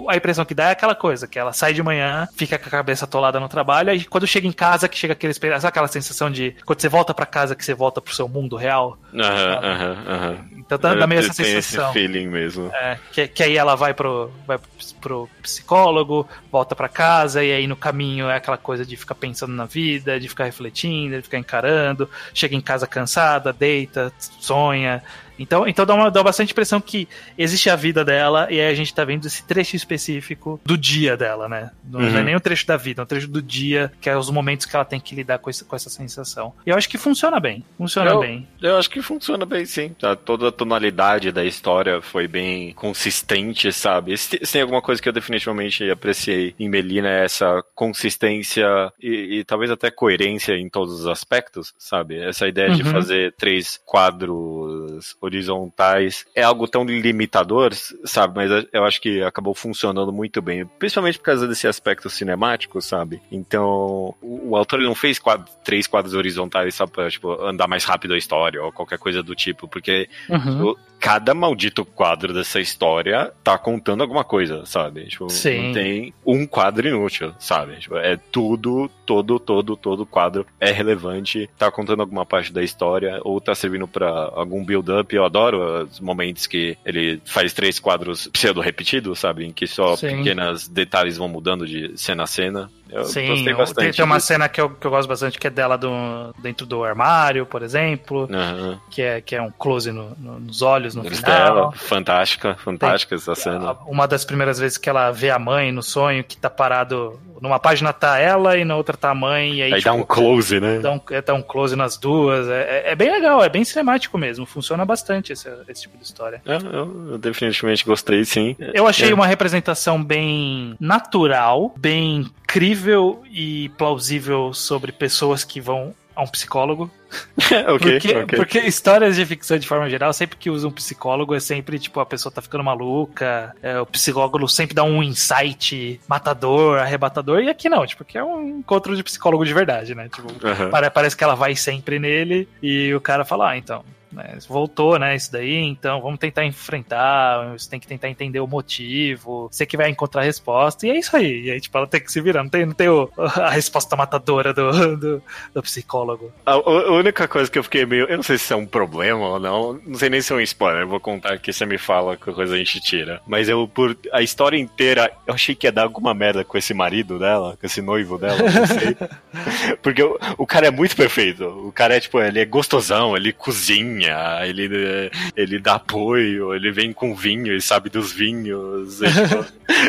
a 0.10 0.16
impressão 0.16 0.46
que 0.46 0.54
dá 0.54 0.70
é 0.70 0.72
aquela 0.72 0.96
coisa, 0.96 1.28
que 1.28 1.38
ela 1.38 1.54
sai 1.54 1.74
de 1.74 1.84
manhã, 1.84 2.28
fica 2.36 2.58
com 2.58 2.68
a 2.68 2.72
cabeça 2.72 3.06
atolada 3.06 3.40
no 3.40 3.48
trabalho, 3.48 3.94
e 3.94 4.04
quando 4.06 4.26
chega 4.28 4.48
em 4.48 4.52
casa, 4.52 4.88
que 4.88 4.98
chega 4.98 5.14
aquele, 5.14 5.34
sabe 5.34 5.68
aquela 5.68 5.88
sensação 5.88 6.32
de 6.32 6.56
quando 6.66 6.82
você 6.82 6.90
volta 6.90 7.14
para 7.14 7.26
casa, 7.26 7.56
que 7.56 7.64
você 7.64 7.74
volta 7.74 8.02
pro 8.02 8.14
seu 8.14 8.28
mundo 8.28 8.56
real? 8.56 8.98
Aham, 9.14 9.60
aham, 9.64 9.98
aham. 10.08 10.46
Então 10.58 10.78
dá, 10.80 10.96
dá 10.96 11.06
meio 11.06 11.20
essa 11.20 11.34
sensação. 11.34 11.86
Esse 11.86 11.94
feeling 11.94 12.28
mesmo. 12.28 12.72
É, 12.74 12.98
que, 13.12 13.28
que 13.28 13.44
aí 13.44 13.56
ela 13.56 13.76
vai 13.76 13.94
pro, 13.94 14.32
vai 14.48 14.58
pro 15.00 15.30
psicólogo, 15.42 16.28
volta 16.52 16.76
para 16.76 16.90
casa, 16.90 17.44
e 17.44 17.52
aí 17.52 17.68
no 17.68 17.76
caminho 17.76 18.30
é 18.30 18.38
aquela 18.38 18.58
coisa 18.58 18.86
de 18.86 18.96
ficar 18.96 19.16
pensando 19.16 19.54
na 19.54 19.66
vida, 19.66 20.20
de 20.20 20.28
ficar 20.28 20.46
refletindo, 20.46 21.18
de 21.18 21.22
ficar 21.22 21.38
encarando, 21.38 22.10
chega 22.34 22.56
em 22.56 22.62
casa 22.62 22.88
cansada, 22.88 23.54
deita, 23.54 24.12
sonha, 24.18 25.04
então, 25.38 25.68
então 25.68 25.86
dá, 25.86 25.94
uma, 25.94 26.12
dá 26.12 26.24
bastante 26.24 26.52
impressão 26.52 26.80
que 26.80 27.08
existe 27.38 27.70
a 27.70 27.76
vida 27.76 28.04
dela 28.04 28.48
e 28.50 28.60
aí 28.60 28.68
a 28.68 28.74
gente 28.74 28.94
tá 28.94 29.04
vendo 29.04 29.26
esse 29.26 29.44
trecho 29.44 29.76
específico 29.76 30.60
do 30.64 30.78
dia 30.78 31.18
dela, 31.18 31.48
né? 31.48 31.72
Não, 31.84 32.00
uhum. 32.00 32.18
é 32.18 32.24
nem 32.24 32.36
o 32.36 32.40
trecho 32.40 32.66
da 32.66 32.78
vida, 32.78 33.02
é 33.02 33.04
um 33.04 33.08
trecho 33.08 33.28
do 33.28 33.42
dia, 33.42 33.92
que 34.00 34.10
é 34.10 34.18
os 34.18 34.30
momentos 34.30 34.66
que 34.66 34.76
ela 34.76 34.86
tem 34.86 35.00
que 35.00 35.16
lidar 35.16 35.40
com, 35.40 35.50
esse, 35.50 35.64
com 35.64 35.76
essa 35.76 35.90
sensação. 35.90 36.54
E 36.66 36.70
eu 36.70 36.76
acho 36.76 36.90
que 36.90 36.98
funciona 36.98 37.40
bem. 37.40 37.64
Funciona 37.78 38.12
eu, 38.12 38.20
bem. 38.20 38.48
Eu 38.62 38.78
acho 38.78 38.90
que 38.90 39.02
funciona 39.02 39.46
bem, 39.46 39.66
sim. 39.66 39.90
Tá? 40.00 40.16
Toda 40.16 40.50
a 40.50 40.52
tonalidade 40.52 41.32
da 41.32 41.44
história 41.44 42.02
foi 42.02 42.28
bem 42.28 42.74
consistente, 42.74 43.72
sabe? 43.72 44.18
Se, 44.18 44.40
se 44.44 44.54
tem 44.54 44.62
alguma 44.62 44.82
coisa 44.82 45.02
que 45.02 45.10
eu 45.10 45.14
definitivamente 45.14 45.90
apreciei 45.90 46.56
em 46.60 46.70
Melina 46.70 47.10
é 47.10 47.26
essa 47.26 47.64
consistência 47.74 48.66
e, 49.02 49.40
e, 49.40 49.44
talvez 49.44 49.72
até 49.72 49.90
coerência 49.92 50.54
em 50.54 50.70
todos 50.70 51.02
os 51.02 51.08
aspectos, 51.08 51.74
sabe? 51.78 52.20
Essa 52.20 52.48
ideia 52.48 52.70
uhum. 52.70 52.76
de 52.76 52.84
fazer 52.84 53.34
três 53.38 53.80
quadros 53.86 55.16
horizontais 55.26 56.26
é 56.34 56.44
algo 56.44 56.68
tão 56.68 56.84
limitador, 56.86 57.72
sabe? 58.04 58.36
Mas 58.36 58.66
eu 58.72 58.84
acho 58.84 59.02
que 59.02 59.22
acabou 59.24 59.54
funcionando 59.54 60.12
muito 60.12 60.42
bem, 60.42 60.66
principalmente 60.80 61.18
por 61.18 61.26
causa 61.26 61.48
desse 61.48 61.68
aspecto 61.68 62.10
cinemático, 62.10 62.82
sabe? 62.82 63.22
Então, 63.32 64.16
o, 64.22 64.50
o 64.50 64.56
autor 64.56 64.80
ele 64.80 64.88
não 64.88 64.96
fez 64.96 65.20
quadro, 65.20 65.46
três 65.64 65.88
quadros 65.88 66.14
horizontais 66.14 66.76
só 66.76 66.88
pra, 66.88 67.10
tipo, 67.10 67.32
andar 67.42 67.68
mais 67.68 67.84
rápido 67.84 68.14
a 68.14 68.18
história 68.18 68.62
ou 68.62 68.72
qualquer 68.72 68.98
coisa 68.98 69.22
do 69.22 69.36
tipo, 69.36 69.68
porque 69.68 70.10
uhum. 70.30 70.72
o, 70.72 70.78
cada 71.06 71.36
maldito 71.36 71.86
quadro 71.86 72.34
dessa 72.34 72.60
história 72.60 73.32
tá 73.44 73.60
contando 73.60 74.02
alguma 74.02 74.24
coisa, 74.24 74.66
sabe? 74.66 75.06
Tipo, 75.06 75.30
Sim. 75.30 75.68
não 75.68 75.74
tem 75.74 76.14
um 76.26 76.48
quadro 76.48 76.88
inútil, 76.88 77.32
sabe? 77.38 77.76
Tipo, 77.76 77.98
é 77.98 78.18
tudo, 78.18 78.90
todo, 79.06 79.40
todo, 79.40 79.78
todo 79.78 80.04
quadro 80.04 80.48
é 80.60 80.72
relevante, 80.72 81.48
tá 81.60 81.70
contando 81.70 82.00
alguma 82.00 82.26
parte 82.26 82.52
da 82.52 82.64
história 82.64 83.20
ou 83.24 83.40
tá 83.40 83.54
servindo 83.54 83.88
para 83.88 84.10
algum 84.34 84.66
build-up 84.66 85.16
eu 85.16 85.24
adoro 85.24 85.84
os 85.84 86.00
momentos 86.00 86.48
que 86.48 86.76
ele 86.84 87.22
faz 87.24 87.54
três 87.54 87.80
quadros 87.80 88.28
pseudo-repetidos, 88.30 89.20
sabe? 89.20 89.46
Em 89.46 89.54
que 89.54 89.68
só 89.68 89.96
Sim. 89.96 90.18
pequenos 90.18 90.68
detalhes 90.68 91.18
vão 91.18 91.28
mudando 91.28 91.68
de 91.68 91.96
cena 91.96 92.24
a 92.24 92.28
cena. 92.28 92.68
Eu 92.90 93.04
Sim, 93.06 93.28
gostei 93.28 93.54
bastante. 93.54 93.84
Tem, 93.86 93.92
tem 93.92 94.06
uma 94.06 94.20
cena 94.20 94.48
que 94.48 94.62
eu, 94.62 94.70
que 94.70 94.86
eu 94.86 94.92
gosto 94.92 95.08
bastante 95.08 95.38
que 95.38 95.48
é 95.48 95.50
dela 95.50 95.78
do, 95.78 96.34
dentro 96.40 96.66
do 96.66 96.84
armário, 96.84 97.46
por 97.46 97.62
exemplo. 97.62 98.22
Uhum. 98.32 98.80
Que, 98.90 99.02
é, 99.02 99.22
que 99.22 99.36
é 99.36 99.42
um 99.42 99.52
close 99.52 99.92
no, 99.92 100.16
no, 100.18 100.40
nos 100.40 100.62
olhos 100.62 100.95
no 100.96 101.04
final. 101.04 101.22
Dela. 101.22 101.72
Fantástica, 101.74 102.56
fantástica 102.56 103.16
tem, 103.16 103.18
essa 103.18 103.36
cena. 103.36 103.78
Uma 103.86 104.08
das 104.08 104.26
primeiras 104.26 104.60
vezes 104.60 104.78
que 104.78 104.90
ela 104.90 105.12
vê 105.12 105.30
a 105.30 105.40
mãe 105.40 105.72
no 105.72 105.84
sonho, 105.84 106.24
que 106.24 106.38
tá 106.38 106.50
parado. 106.50 107.20
Numa 107.42 107.60
página 107.60 107.92
tá 107.92 108.18
ela 108.18 108.58
e 108.58 108.64
na 108.64 108.76
outra 108.76 108.96
tá 108.96 109.12
a 109.12 109.16
mãe. 109.16 109.56
E 109.56 109.62
aí, 109.62 109.74
aí 109.74 109.80
tipo, 109.80 109.92
dá 109.92 109.94
um 109.94 110.04
close, 110.04 110.60
né? 110.60 110.80
Dá 110.80 110.92
um, 110.94 111.02
é, 111.12 111.22
dá 111.22 111.34
um 111.34 111.42
close 111.42 111.76
nas 111.76 111.98
duas. 111.98 112.48
É, 112.48 112.62
é, 112.62 112.92
é, 112.92 112.96
bem 112.96 113.12
legal, 113.12 113.44
é 113.44 113.50
bem 113.50 113.64
cinemático 113.64 114.18
mesmo. 114.18 114.46
Funciona 114.46 114.86
bastante 114.86 115.34
esse, 115.34 115.50
esse 115.68 115.84
tipo 115.84 115.98
de 115.98 116.04
história. 116.04 116.42
É, 116.46 116.56
eu, 116.56 117.12
eu, 117.12 117.18
definitivamente 117.18 117.86
gostei, 117.86 118.24
sim. 118.24 118.56
Eu 118.74 118.88
achei 118.88 119.12
é. 119.12 119.14
uma 119.14 119.28
representação 119.28 120.02
bem 120.04 120.76
natural, 120.80 121.74
bem 121.78 122.26
crível 122.48 123.22
e 123.30 123.70
plausível 123.78 124.54
sobre 124.54 124.92
pessoas 124.92 125.44
que 125.44 125.60
vão 125.60 125.94
a 126.16 126.24
um 126.24 126.28
psicólogo. 126.28 126.90
okay, 127.38 128.00
porque, 128.00 128.18
okay. 128.18 128.38
porque 128.38 128.60
histórias 128.60 129.16
de 129.16 129.26
ficção 129.26 129.58
de 129.58 129.68
forma 129.68 129.90
geral, 129.90 130.12
sempre 130.14 130.38
que 130.38 130.50
usa 130.50 130.68
um 130.68 130.72
psicólogo, 130.72 131.36
é 131.36 131.40
sempre 131.40 131.78
tipo 131.78 132.00
a 132.00 132.06
pessoa 132.06 132.32
tá 132.32 132.42
ficando 132.42 132.64
maluca, 132.64 133.56
é, 133.62 133.80
o 133.80 133.86
psicólogo 133.86 134.48
sempre 134.48 134.76
dá 134.76 134.84
um 134.84 135.04
insight 135.04 136.00
matador, 136.08 136.80
arrebatador, 136.80 137.42
e 137.42 137.50
aqui 137.50 137.70
não, 137.70 137.86
tipo, 137.86 138.04
que 138.04 138.18
é 138.18 138.24
um 138.24 138.60
encontro 138.60 138.96
de 138.96 139.04
psicólogo 139.04 139.46
de 139.46 139.54
verdade, 139.54 139.94
né? 139.94 140.10
Tipo, 140.10 140.28
uhum. 140.32 140.92
parece 140.94 141.16
que 141.16 141.24
ela 141.24 141.36
vai 141.36 141.56
sempre 141.56 142.00
nele 142.00 142.48
e 142.62 142.94
o 142.94 143.02
cara 143.02 143.24
fala, 143.24 143.52
ah, 143.52 143.58
então, 143.58 143.84
né? 144.16 144.38
Voltou, 144.48 144.98
né? 144.98 145.16
Isso 145.16 145.32
daí, 145.32 145.56
então 145.56 146.02
vamos 146.02 146.20
tentar 146.20 146.46
enfrentar, 146.46 147.52
você 147.52 147.70
tem 147.70 147.80
que 147.80 147.88
tentar 147.88 148.10
entender 148.10 148.40
o 148.40 148.48
motivo, 148.48 149.50
você 149.52 149.66
que 149.66 149.78
vai 149.78 149.90
encontrar 149.90 150.22
a 150.22 150.26
resposta, 150.26 150.88
e 150.88 150.90
é 150.90 150.98
isso 150.98 151.16
aí. 151.16 151.44
E 151.44 151.52
aí, 151.52 151.62
tipo, 151.62 151.78
ela 151.78 151.88
tem 151.88 152.02
que 152.02 152.12
se 152.12 152.22
virar, 152.22 152.44
não 152.44 152.50
tem, 152.50 152.66
não 152.66 152.74
tem 152.74 152.88
o, 152.88 153.10
a 153.18 153.50
resposta 153.50 153.96
matadora 153.96 154.54
do, 154.54 154.96
do, 154.98 155.24
do 155.54 155.62
psicólogo. 155.62 156.32
A, 156.46 156.54
a, 156.54 156.92
única 156.92 157.28
coisa 157.28 157.52
que 157.52 157.60
eu 157.60 157.64
fiquei 157.64 157.86
meio. 157.86 158.06
Eu 158.06 158.18
não 158.18 158.24
sei 158.24 158.38
se 158.38 158.54
é 158.54 158.56
um 158.56 158.66
problema 158.66 159.28
ou 159.28 159.40
não, 159.40 159.80
não 159.86 159.96
sei 159.96 160.10
nem 160.10 160.22
se 160.22 160.32
é 160.32 160.36
um 160.36 160.42
spoiler, 160.42 160.84
eu 160.84 160.88
vou 160.88 161.00
contar 161.00 161.34
aqui, 161.34 161.52
você 161.52 161.66
me 161.66 161.78
fala 161.78 162.16
que 162.16 162.32
coisa 162.32 162.56
a 162.56 162.58
gente 162.58 162.80
tira. 162.80 163.22
Mas 163.28 163.50
eu, 163.50 163.68
por 163.68 163.98
a 164.12 164.22
história 164.22 164.58
inteira, 164.58 165.12
eu 165.28 165.34
achei 165.34 165.54
que 165.54 165.68
ia 165.68 165.72
dar 165.72 165.84
alguma 165.84 166.14
merda 166.14 166.44
com 166.44 166.58
esse 166.58 166.74
marido 166.74 167.20
dela, 167.20 167.58
com 167.60 167.66
esse 167.66 167.82
noivo 167.82 168.18
dela, 168.18 168.38
não 168.38 168.66
sei. 168.66 168.98
Porque 169.84 170.02
o, 170.02 170.18
o 170.38 170.48
cara 170.48 170.68
é 170.68 170.72
muito 170.72 170.96
perfeito. 170.96 171.46
O 171.46 171.72
cara 171.72 171.96
é, 171.96 172.00
tipo, 172.00 172.20
ele 172.20 172.40
é 172.40 172.46
gostosão, 172.46 173.16
ele 173.16 173.34
cozinha 173.34 174.05
cozinha, 174.06 174.46
ele, 174.46 175.12
ele 175.36 175.60
dá 175.60 175.76
apoio, 175.76 176.54
ele 176.54 176.72
vem 176.72 176.94
com 176.94 177.16
vinho 177.16 177.56
e 177.56 177.62
sabe 177.62 177.90
dos 177.90 178.12
vinhos. 178.12 179.02
E, 179.02 179.06
tipo, 179.08 179.46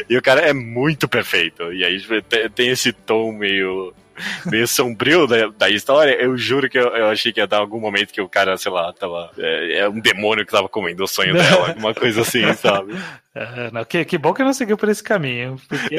e 0.11 0.17
o 0.17 0.23
cara 0.23 0.41
é 0.41 0.53
muito 0.53 1.09
perfeito. 1.09 1.73
E 1.73 1.85
aí 1.85 2.01
tipo, 2.01 2.15
tem 2.55 2.69
esse 2.69 2.93
tom 2.93 3.33
meio 3.33 3.93
meio 4.47 4.67
sombrio 4.67 5.27
da, 5.27 5.49
da 5.49 5.71
história, 5.71 6.13
eu 6.21 6.37
juro 6.37 6.69
que 6.69 6.79
eu, 6.79 6.89
eu, 6.89 7.07
achei 7.09 7.33
que 7.33 7.41
ia 7.41 7.47
dar 7.47 7.59
algum 7.59 7.81
momento 7.81 8.13
que 8.13 8.21
o 8.21 8.29
cara, 8.29 8.57
sei 8.57 8.73
lá, 8.73 8.93
tava. 8.93 9.31
É, 9.39 9.79
é 9.79 9.89
um 9.89 10.01
demônio 10.01 10.45
que 10.45 10.53
tava 10.53 10.69
comendo 10.69 11.05
o 11.05 11.09
sonho 11.09 11.35
dela, 11.35 11.69
alguma 11.69 11.95
coisa 11.95 12.23
assim, 12.23 12.53
sabe? 12.55 12.95
Uh, 13.37 13.69
não, 13.71 13.85
que, 13.85 14.03
que 14.07 14.17
bom 14.17 14.33
que 14.33 14.43
não 14.43 14.55
seguiu 14.55 14.79
por 14.79 14.89
esse 14.89 15.03
caminho, 15.03 15.61
porque 15.69 15.97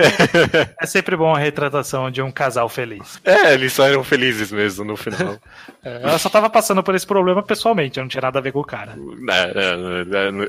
é 0.82 0.86
sempre 0.88 1.16
bom 1.16 1.36
a 1.36 1.38
retratação 1.38 2.10
de 2.10 2.20
um 2.20 2.32
casal 2.32 2.68
feliz. 2.68 3.22
É, 3.24 3.54
eles 3.54 3.74
só 3.74 3.88
eram 3.88 4.04
felizes 4.04 4.52
mesmo 4.52 4.84
no 4.84 4.98
final. 4.98 5.38
é, 5.86 6.02
ela 6.02 6.18
só 6.18 6.30
tava 6.30 6.50
passando 6.50 6.82
por 6.82 6.96
esse 6.96 7.06
problema 7.06 7.44
pessoalmente, 7.44 8.00
não 8.00 8.08
tinha 8.08 8.22
nada 8.22 8.40
a 8.40 8.42
ver 8.42 8.52
com 8.52 8.60
o 8.60 8.66
cara. 8.66 8.96
É, 9.30 9.42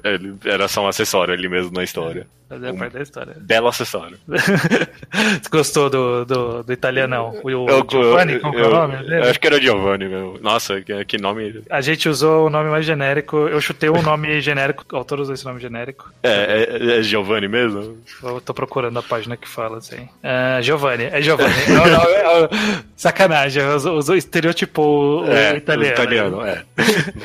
é, 0.06 0.14
é 0.14 0.52
era 0.54 0.66
só 0.66 0.82
um 0.82 0.88
acessório 0.88 1.34
ali 1.34 1.48
mesmo 1.48 1.72
na 1.72 1.84
história. 1.84 2.26
É 2.50 2.72
parte 2.72 2.94
da 2.94 3.02
história. 3.02 3.36
Belo 3.38 3.68
acessório. 3.68 4.18
Você 4.26 5.50
gostou 5.50 5.90
do, 5.90 6.24
do, 6.24 6.62
do 6.62 6.72
italianão? 6.72 7.38
O, 7.42 7.48
o 7.48 7.86
Giovanni, 7.90 8.40
qual 8.40 8.54
é 8.54 8.66
o 8.66 8.70
nome 8.70 8.96
dele? 8.98 9.28
Acho 9.28 9.38
que 9.38 9.46
era 9.46 9.60
Giovanni, 9.60 10.08
meu. 10.08 10.38
Nossa, 10.40 10.80
que, 10.80 11.04
que, 11.04 11.18
nome. 11.18 11.62
A 11.68 11.82
gente 11.82 12.08
usou 12.08 12.46
o 12.46 12.50
nome 12.50 12.70
mais 12.70 12.86
genérico. 12.86 13.36
Eu 13.36 13.60
chutei 13.60 13.90
um 13.90 14.00
nome 14.00 14.40
genérico, 14.40 14.84
o 14.90 14.96
autor 14.96 15.20
usou 15.20 15.34
esse 15.34 15.44
nome 15.44 15.60
genérico. 15.60 16.10
É, 16.22 16.68
é, 16.70 16.98
é 16.98 17.02
Giovanni 17.02 17.48
mesmo? 17.48 17.98
Eu 18.22 18.40
tô 18.40 18.54
procurando 18.54 18.98
a 18.98 19.02
página 19.02 19.36
que 19.36 19.46
fala 19.46 19.76
assim. 19.76 20.08
Uh, 20.24 20.62
Giovanni, 20.62 21.04
é 21.04 21.20
Giovanni. 21.20 21.54
não, 21.68 21.86
não, 21.86 22.02
é, 22.02 22.44
é, 22.44 22.48
sacanagem, 22.96 23.62
usou 23.64 24.16
estereotipou 24.16 25.22
o 25.24 25.30
é, 25.30 25.56
italiano. 25.56 25.90
O 25.90 25.92
italiano, 25.92 26.46
é. 26.46 26.64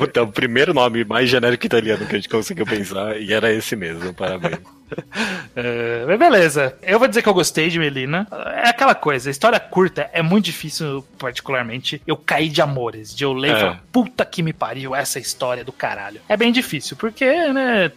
Então, 0.00 0.24
o 0.24 0.32
primeiro 0.32 0.74
nome 0.74 1.02
mais 1.04 1.30
genérico 1.30 1.64
italiano 1.64 2.04
que 2.06 2.14
a 2.14 2.18
gente 2.18 2.28
conseguiu 2.28 2.66
pensar, 2.66 3.18
e 3.18 3.32
era 3.32 3.50
esse 3.50 3.74
mesmo, 3.74 4.12
parabéns. 4.12 4.58
Mas 6.06 6.18
beleza. 6.18 6.76
Eu 6.82 6.98
vou 6.98 7.08
dizer 7.08 7.22
que 7.22 7.28
eu 7.28 7.34
gostei 7.34 7.68
de 7.68 7.78
Melina. 7.78 8.26
É 8.62 8.68
aquela 8.68 8.94
coisa, 8.94 9.30
história 9.30 9.58
curta 9.58 10.10
é 10.12 10.22
muito 10.22 10.46
difícil, 10.46 11.04
particularmente, 11.18 12.00
eu 12.06 12.16
cair 12.16 12.48
de 12.48 12.60
amores. 12.60 13.14
De 13.14 13.24
eu 13.24 13.32
ler 13.32 13.56
é. 13.56 13.78
puta 13.92 14.24
que 14.24 14.42
me 14.42 14.52
pariu, 14.52 14.94
essa 14.94 15.18
história 15.18 15.64
do 15.64 15.72
caralho. 15.72 16.20
É 16.28 16.36
bem 16.36 16.52
difícil, 16.52 16.96
porque, 16.96 17.24
né, 17.52 17.90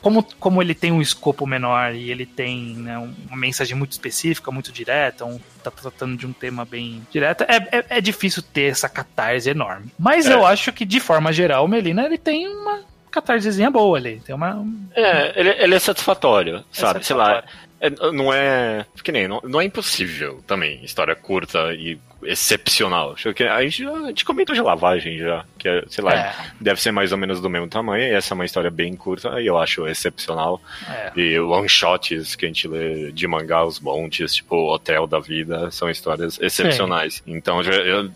como, 0.00 0.22
como 0.38 0.62
ele 0.62 0.74
tem 0.74 0.92
um 0.92 1.02
escopo 1.02 1.46
menor 1.46 1.94
e 1.94 2.10
ele 2.10 2.26
tem 2.26 2.74
né, 2.76 2.98
uma 2.98 3.36
mensagem 3.36 3.76
muito 3.76 3.92
específica, 3.92 4.50
muito 4.50 4.72
direta, 4.72 5.24
um, 5.24 5.38
tá 5.62 5.70
tratando 5.70 6.16
de 6.16 6.26
um 6.26 6.32
tema 6.32 6.64
bem 6.64 7.06
direto, 7.10 7.44
é, 7.44 7.56
é, 7.70 7.84
é 7.98 8.00
difícil 8.00 8.42
ter 8.42 8.70
essa 8.70 8.88
catarse 8.88 9.48
enorme. 9.50 9.92
Mas 9.98 10.26
é. 10.26 10.34
eu 10.34 10.46
acho 10.46 10.72
que, 10.72 10.84
de 10.84 11.00
forma 11.00 11.32
geral, 11.32 11.66
Melina 11.68 12.04
ele 12.04 12.18
tem 12.18 12.48
uma 12.48 12.89
catarsezinha 13.10 13.70
boa 13.70 13.98
ali. 13.98 14.20
Tem 14.20 14.34
uma. 14.34 14.64
É, 14.94 15.38
ele, 15.38 15.50
ele 15.50 15.74
é 15.74 15.78
satisfatório, 15.78 16.64
sabe? 16.70 17.00
É 17.00 17.02
satisfatório. 17.02 17.04
Sei 17.04 17.16
lá. 17.16 17.44
É, 17.80 18.12
não 18.12 18.32
é. 18.32 18.84
Que 19.02 19.10
nem, 19.10 19.26
não, 19.26 19.40
não 19.42 19.60
é 19.60 19.64
impossível 19.64 20.42
também, 20.46 20.84
história 20.84 21.16
curta 21.16 21.72
e 21.72 21.98
excepcional. 22.22 23.14
A 23.14 23.62
gente, 23.62 23.86
a 23.86 24.06
gente 24.08 24.24
comentou 24.24 24.54
de 24.54 24.60
lavagem 24.60 25.18
já, 25.18 25.44
que 25.58 25.68
é, 25.68 25.84
sei 25.88 26.04
lá, 26.04 26.14
é. 26.14 26.34
deve 26.60 26.80
ser 26.80 26.90
mais 26.90 27.12
ou 27.12 27.18
menos 27.18 27.40
do 27.40 27.50
mesmo 27.50 27.68
tamanho, 27.68 28.04
e 28.04 28.12
essa 28.12 28.32
é 28.32 28.36
uma 28.36 28.44
história 28.44 28.70
bem 28.70 28.94
curta, 28.94 29.40
e 29.40 29.46
eu 29.46 29.58
acho 29.58 29.86
excepcional. 29.86 30.60
É. 30.88 31.12
E 31.16 31.38
one-shots 31.38 32.36
que 32.36 32.46
a 32.46 32.48
gente 32.48 32.68
lê 32.68 33.12
de 33.12 33.26
mangá, 33.26 33.64
os 33.64 33.80
montes, 33.80 34.34
tipo 34.34 34.56
Hotel 34.72 35.06
da 35.06 35.20
Vida, 35.20 35.70
são 35.70 35.90
histórias 35.90 36.38
excepcionais. 36.40 37.14
Sim. 37.16 37.22
Então 37.26 37.60
eu, 37.62 37.72
eu, 37.72 38.10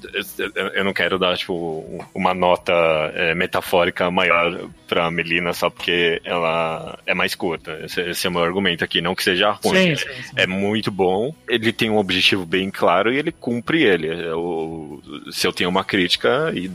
eu, 0.75 0.85
não 0.85 0.93
quero 0.93 1.19
dar, 1.19 1.37
tipo, 1.37 2.07
uma 2.15 2.35
nota 2.35 2.73
é, 3.15 3.35
metafórica 3.35 4.11
maior 4.11 4.69
pra 4.89 5.11
Melina 5.11 5.53
só 5.53 5.71
porque 5.71 6.21
ela 6.25 6.99
é 7.07 7.15
mais 7.15 7.35
curta. 7.35 7.79
Esse, 7.85 8.01
esse 8.03 8.27
é 8.27 8.31
o 8.31 8.33
meu 8.33 8.43
argumento 8.43 8.85
aqui. 8.85 9.01
Não 9.01 9.15
que 9.15 9.23
seja 9.23 9.51
ruim. 9.51 9.97
Sim, 9.97 9.97
sim, 9.97 10.33
é 10.37 10.47
muito 10.47 10.91
bom, 10.91 11.35
ele 11.49 11.73
tem 11.73 11.91
um 11.91 11.99
objetivo 11.99 12.45
bem 12.45 12.71
claro 12.71 13.13
e 13.13 13.19
ele 13.19 13.33
cumpre 13.33 13.83
ele 13.83 13.94
Eu, 14.03 15.03
se 15.31 15.47
eu 15.47 15.53
tenho 15.53 15.71
uma 15.71 15.85
crítica, 15.85 16.53
e 16.55 16.71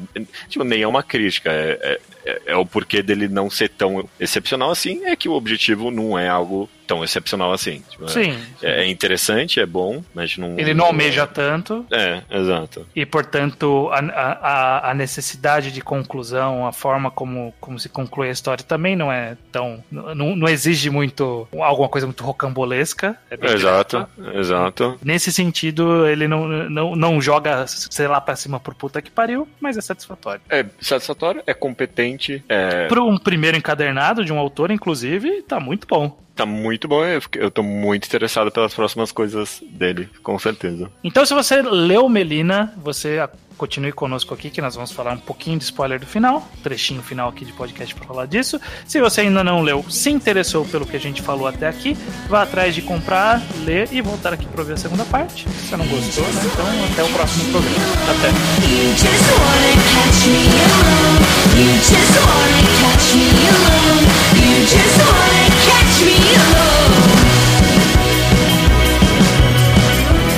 tipo, 0.48 0.64
nem 0.64 0.82
é 0.82 0.88
uma 0.88 1.04
crítica, 1.04 1.52
é, 1.52 1.80
é, 1.82 2.00
é, 2.46 2.56
o 2.56 2.66
porquê 2.66 3.02
dele 3.02 3.28
não 3.28 3.50
ser 3.50 3.70
tão 3.70 4.08
excepcional 4.20 4.72
assim, 4.72 5.06
é 5.06 5.16
que 5.16 5.30
o 5.30 5.34
objetivo 5.34 5.92
não 5.92 6.18
é 6.18 6.28
algo 6.28 6.70
tão 6.90 7.04
excepcional 7.04 7.54
assim. 7.54 7.84
Tipo, 7.88 8.06
é, 8.06 8.08
sim, 8.08 8.40
é, 8.64 8.82
é, 8.82 8.88
interessante, 8.90 9.60
é 9.60 9.66
bom, 9.66 10.04
mas 10.12 10.36
não. 10.40 10.58
Ele 10.58 10.74
não 10.74 10.86
almeja 10.86 11.28
tanto. 11.28 11.86
É, 11.92 12.24
exato. 12.32 12.88
E, 12.96 13.06
portanto, 13.06 13.90
a, 13.92 14.00
a, 14.00 14.92
a 14.92 14.94
necessidade 14.96 15.72
de 15.72 15.82
conclusão, 15.82 16.66
a 16.66 16.72
forma 16.72 17.12
como, 17.12 17.54
como 17.62 17.80
se 17.80 17.88
conclui 17.88 18.30
a 18.30 18.32
história 18.32 18.64
também 18.64 18.96
não 18.96 19.12
é 19.12 19.38
tão. 19.52 19.84
Não, 19.92 20.36
não 20.36 20.50
exige 20.50 20.90
muito. 20.90 21.48
alguma 21.62 21.88
coisa 21.88 22.08
muito 22.08 22.24
rocambolesca. 22.24 23.16
É 23.30 23.36
exato, 23.54 24.08
direto. 24.18 24.40
exato. 24.40 25.00
Nesse 25.04 25.32
sentido, 25.32 26.08
ele 26.08 26.28
não, 26.28 26.48
não, 26.48 26.96
não 26.96 27.22
joga, 27.22 27.68
sei 27.68 28.08
lá, 28.08 28.20
pra 28.20 28.36
cima 28.36 28.60
por 28.60 28.74
puta 28.74 29.00
que 29.00 29.12
pariu, 29.12 29.48
mas 29.62 29.78
é 29.78 29.82
satisfatório. 29.82 30.42
É 30.50 30.66
satisfatório, 30.82 31.44
é 31.46 31.54
competente. 31.54 32.19
É... 32.48 32.88
Para 32.88 33.04
um 33.04 33.18
primeiro 33.18 33.58
encadernado 33.58 34.24
de 34.24 34.34
um 34.34 34.38
autor, 34.38 34.72
inclusive, 34.72 35.42
tá 35.44 35.60
muito 35.60 35.88
bom 35.88 36.18
tá 36.40 36.46
muito 36.46 36.88
bom. 36.88 37.04
Eu, 37.04 37.22
eu 37.36 37.52
tô 37.52 37.62
muito 37.62 38.06
interessado 38.06 38.50
pelas 38.50 38.74
próximas 38.74 39.12
coisas 39.12 39.62
dele, 39.72 40.08
com 40.24 40.40
certeza. 40.40 40.90
Então, 41.04 41.26
se 41.26 41.34
você 41.34 41.62
leu 41.62 42.08
Melina, 42.08 42.74
você 42.78 43.20
continue 43.60 43.92
conosco 43.92 44.34
aqui 44.34 44.50
que 44.50 44.62
nós 44.62 44.74
vamos 44.74 44.92
falar 44.92 45.14
um 45.14 45.20
pouquinho 45.20 45.58
de 45.58 45.66
spoiler 45.66 46.00
do 46.00 46.08
final, 46.08 46.48
trechinho 46.64 47.04
final 47.04 47.28
aqui 47.28 47.44
de 47.44 47.52
podcast 47.52 47.94
para 47.94 48.06
falar 48.08 48.26
disso. 48.26 48.60
Se 48.88 49.02
você 49.02 49.22
ainda 49.22 49.44
não 49.44 49.62
leu, 49.62 49.86
se 49.90 50.10
interessou 50.10 50.66
pelo 50.66 50.86
que 50.86 50.96
a 50.96 51.00
gente 51.00 51.22
falou 51.22 51.46
até 51.46 51.68
aqui, 51.68 51.98
vá 52.30 52.44
atrás 52.44 52.74
de 52.74 52.82
comprar, 52.82 53.42
ler 53.66 53.90
e 53.92 54.02
voltar 54.02 54.34
aqui 54.34 54.46
para 54.46 54.64
ver 54.64 54.74
a 54.74 54.78
segunda 54.78 55.04
parte. 55.04 55.44
Se 55.50 55.68
você 55.68 55.78
não 55.78 55.86
gostou, 55.88 56.24
né? 56.24 56.42
Então 56.46 56.66
até 56.94 57.04
o 57.04 57.10
próximo 57.14 57.52
programa. 57.52 57.86
Até. 58.10 58.30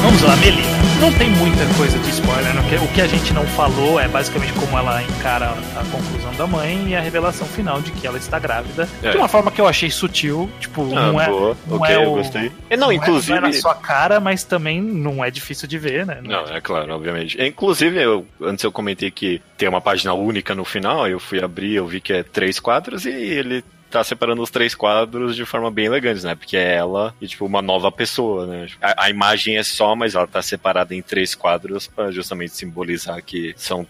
Vamos 0.01 0.21
lá, 0.23 0.35
Melina. 0.37 0.71
Não 1.01 1.11
tem 1.13 1.31
muita 1.31 1.65
coisa 1.77 1.97
de 1.97 2.09
spoiler, 2.11 2.30
né? 2.71 2.81
o 2.81 2.87
que 2.93 3.01
a 3.01 3.07
gente 3.07 3.33
não 3.33 3.45
falou 3.47 3.99
é 3.99 4.07
basicamente 4.07 4.53
como 4.53 4.77
ela 4.77 5.03
encara 5.03 5.51
a 5.75 5.83
conclusão 5.91 6.33
da 6.35 6.47
mãe 6.47 6.89
e 6.89 6.95
a 6.95 7.01
revelação 7.01 7.45
final 7.45 7.81
de 7.81 7.91
que 7.91 8.07
ela 8.07 8.17
está 8.17 8.39
grávida. 8.39 8.87
É. 9.03 9.11
De 9.11 9.17
uma 9.17 9.27
forma 9.27 9.51
que 9.51 9.59
eu 9.59 9.67
achei 9.67 9.89
sutil, 9.89 10.49
tipo, 10.59 10.83
ah, 10.95 11.07
não 11.07 11.21
é. 11.21 11.27
Boa. 11.27 11.57
Não 11.67 11.77
okay, 11.77 11.95
é 11.95 11.99
o, 11.99 12.11
gostei. 12.11 12.51
Não, 12.71 12.77
não 12.77 12.91
inclusive. 12.91 13.37
É, 13.37 13.41
não 13.41 13.47
é 13.47 13.51
na 13.51 13.59
sua 13.59 13.75
cara, 13.75 14.19
mas 14.19 14.43
também 14.43 14.81
não 14.81 15.23
é 15.23 15.29
difícil 15.29 15.67
de 15.67 15.77
ver, 15.77 16.05
né? 16.05 16.19
Não, 16.23 16.45
não 16.45 16.55
é 16.55 16.61
claro, 16.61 16.93
obviamente. 16.93 17.41
Inclusive, 17.41 18.01
eu, 18.01 18.25
antes 18.41 18.63
eu 18.63 18.71
comentei 18.71 19.11
que 19.11 19.41
tem 19.57 19.67
uma 19.67 19.81
página 19.81 20.13
única 20.13 20.55
no 20.55 20.63
final, 20.63 21.07
eu 21.07 21.19
fui 21.19 21.43
abrir, 21.43 21.75
eu 21.75 21.85
vi 21.85 21.99
que 21.99 22.13
é 22.13 22.23
três 22.23 22.59
quadros 22.59 23.05
e 23.05 23.09
ele 23.09 23.63
tá 23.91 24.03
separando 24.03 24.41
os 24.41 24.49
três 24.49 24.73
quadros 24.73 25.35
de 25.35 25.45
forma 25.45 25.69
bem 25.69 25.85
elegante, 25.85 26.23
né? 26.23 26.35
Porque 26.35 26.57
é 26.57 26.75
ela 26.75 27.13
e, 27.21 27.27
tipo, 27.27 27.45
uma 27.45 27.61
nova 27.61 27.91
pessoa, 27.91 28.45
né? 28.45 28.67
A, 28.81 29.05
a 29.05 29.09
imagem 29.09 29.57
é 29.57 29.63
só, 29.63 29.95
mas 29.95 30.15
ela 30.15 30.27
tá 30.27 30.41
separada 30.41 30.95
em 30.95 31.01
três 31.01 31.35
quadros 31.35 31.87
para 31.87 32.11
justamente 32.11 32.55
simbolizar 32.55 33.21
que 33.23 33.53
são 33.55 33.87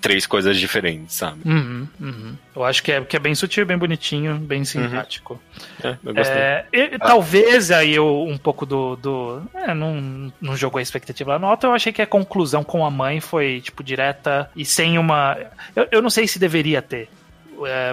três 0.00 0.26
coisas 0.26 0.58
diferentes, 0.58 1.14
sabe? 1.14 1.40
Uhum, 1.44 1.86
uhum. 2.00 2.36
Eu 2.54 2.64
acho 2.64 2.82
que 2.82 2.92
é, 2.92 3.00
que 3.00 3.16
é 3.16 3.18
bem 3.18 3.34
sutil, 3.34 3.64
bem 3.66 3.78
bonitinho, 3.78 4.36
bem 4.36 4.60
uhum. 4.60 4.64
simpático. 4.64 5.40
Uhum. 5.82 5.90
É, 5.90 5.98
eu 6.04 6.14
gostei. 6.14 6.36
É, 6.36 6.66
e, 6.72 6.82
ah. 6.94 6.98
Talvez 6.98 7.70
aí 7.70 7.94
eu, 7.94 8.24
um 8.24 8.38
pouco 8.38 8.66
do. 8.66 8.96
do 8.96 9.42
é, 9.54 9.74
não, 9.74 10.32
não 10.40 10.56
jogou 10.56 10.78
a 10.78 10.82
expectativa 10.82 11.32
lá 11.32 11.38
nota, 11.38 11.66
eu 11.66 11.72
achei 11.72 11.92
que 11.92 12.02
a 12.02 12.06
conclusão 12.06 12.64
com 12.64 12.84
a 12.84 12.90
mãe 12.90 13.20
foi, 13.20 13.60
tipo, 13.60 13.82
direta 13.82 14.50
e 14.56 14.64
sem 14.64 14.98
uma. 14.98 15.36
Eu, 15.74 15.88
eu 15.90 16.02
não 16.02 16.10
sei 16.10 16.26
se 16.26 16.38
deveria 16.38 16.82
ter 16.82 17.08
é, 17.23 17.23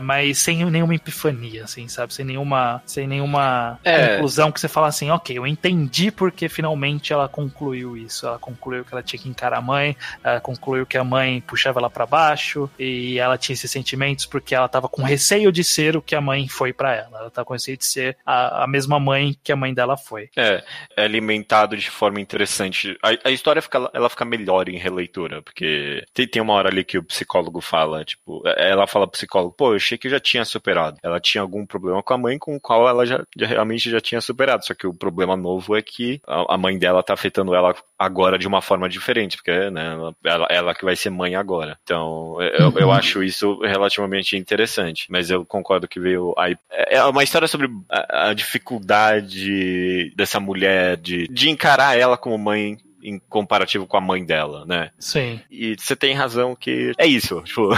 mas 0.04 0.40
sem 0.40 0.66
nenhuma 0.66 0.96
epifania, 0.96 1.64
assim, 1.64 1.88
sabe? 1.88 2.14
Sem 2.14 2.26
nenhuma, 2.26 2.82
sem 2.86 3.08
nenhuma 3.08 3.80
é. 3.84 4.10
conclusão 4.10 4.52
que 4.52 4.60
você 4.60 4.68
fala 4.68 4.88
assim, 4.88 5.10
ok, 5.10 5.38
eu 5.38 5.48
entendi 5.48 6.12
porque 6.12 6.48
finalmente 6.50 7.14
ela 7.14 7.28
concluiu 7.28 7.98
isso. 7.98 8.28
Ela 8.28 8.40
concluiu 8.40 8.84
que 8.86 8.94
ela 8.94 9.04
tinha 9.04 9.22
que 9.22 9.30
encarar 9.30 9.58
a 9.58 9.62
mãe, 9.62 9.96
ela 10.24 10.40
concluiu 10.40 10.86
que 10.86 10.98
a 10.98 11.04
mãe 11.04 11.42
puxava 11.42 11.80
ela 11.80 11.90
para 11.90 12.06
baixo 12.06 12.70
e 12.78 13.20
ela 13.20 13.38
tinha 13.38 13.54
esses 13.54 13.70
sentimentos 13.70 14.26
porque 14.26 14.56
ela 14.56 14.68
tava 14.68 14.88
com 14.88 15.04
receio 15.04 15.52
de 15.52 15.64
ser 15.64 15.96
o 15.98 16.02
que 16.02 16.16
a 16.16 16.22
mãe 16.22 16.48
foi 16.48 16.74
para 16.74 16.96
ela. 16.96 17.20
Ela 17.20 17.30
tava 17.30 17.46
com 17.46 17.54
receio 17.54 17.78
de 17.78 17.86
ser 17.86 18.18
a, 18.26 18.64
a, 18.64 18.68
mesma 18.68 19.00
mãe 19.00 19.36
que 19.44 19.52
a 19.52 19.56
mãe 19.56 19.74
dela 19.74 19.98
foi. 19.98 20.30
É, 20.36 20.64
é 20.96 21.04
alimentado 21.04 21.76
de 21.76 21.90
forma 21.90 22.20
interessante. 22.20 22.98
A, 23.04 23.30
a 23.30 23.32
história 23.32 23.62
fica, 23.62 23.90
ela 23.94 24.10
fica 24.10 24.26
melhor 24.26 24.70
em 24.70 24.78
releitura, 24.78 25.42
porque 25.42 26.04
tem, 26.14 26.28
tem 26.28 26.42
uma 26.42 26.54
hora 26.54 26.70
ali 26.70 26.84
que 26.84 26.98
o 26.98 27.04
psicólogo 27.04 27.62
fala, 27.62 28.04
tipo, 28.04 28.42
ela 28.58 28.88
fala 28.88 29.08
pro 29.08 29.18
psicólogo, 29.18 29.54
pô, 29.62 29.74
eu 29.74 29.76
achei 29.76 29.96
que 29.96 30.10
já 30.10 30.20
tinha 30.20 30.44
superado. 30.44 30.98
Ela 31.04 31.20
tinha 31.20 31.40
algum 31.40 31.68
problema 31.68 32.02
com 32.02 32.14
a 32.16 32.18
mãe 32.18 32.40
com 32.40 32.56
o 32.56 32.60
qual 32.60 32.90
ela 32.90 33.06
já, 33.06 33.24
já 33.38 33.46
realmente 33.46 33.92
já 33.92 34.02
tinha 34.02 34.20
superado. 34.20 34.66
Só 34.66 34.74
que 34.74 34.88
o 34.88 34.94
problema 34.94 35.38
novo 35.38 35.78
é 35.78 35.84
que 35.84 36.20
a, 36.26 36.56
a 36.56 36.58
mãe 36.58 36.80
dela 36.80 37.04
tá 37.04 37.14
afetando 37.14 37.54
ela 37.54 37.76
agora 38.00 38.40
de 38.40 38.48
uma 38.48 38.60
forma 38.60 38.90
diferente, 38.90 39.38
porque 39.38 39.70
né, 39.70 39.96
ela, 40.26 40.48
ela 40.50 40.74
que 40.74 40.84
vai 40.84 40.96
ser 40.96 41.12
mãe 41.12 41.36
agora. 41.36 41.78
Então, 41.84 42.42
eu, 42.42 42.74
eu 42.76 42.88
uhum. 42.88 42.92
acho 42.92 43.22
isso 43.22 43.60
relativamente 43.60 44.36
interessante. 44.36 45.06
Mas 45.12 45.30
eu 45.30 45.46
concordo 45.46 45.88
que 45.88 46.00
veio. 46.00 46.34
Aí, 46.40 46.58
é 46.72 47.04
uma 47.04 47.24
história 47.24 47.48
sobre 47.48 47.70
a, 47.88 48.30
a 48.30 48.34
dificuldade 48.34 50.12
dessa 50.16 50.40
mulher 50.40 50.98
de, 50.98 51.28
de 51.28 51.52
encarar 51.52 51.96
ela 51.96 52.18
como 52.18 52.36
mãe 52.36 52.80
em 53.04 53.20
comparativo 53.30 53.86
com 53.86 53.98
a 53.98 54.02
mãe 54.02 54.26
dela, 54.26 54.66
né? 54.66 54.92
Sim. 55.00 55.40
E 55.50 55.76
você 55.78 55.96
tem 55.96 56.14
razão 56.14 56.56
que 56.56 56.94
é 56.98 57.06
isso. 57.06 57.42
Tipo, 57.52 57.74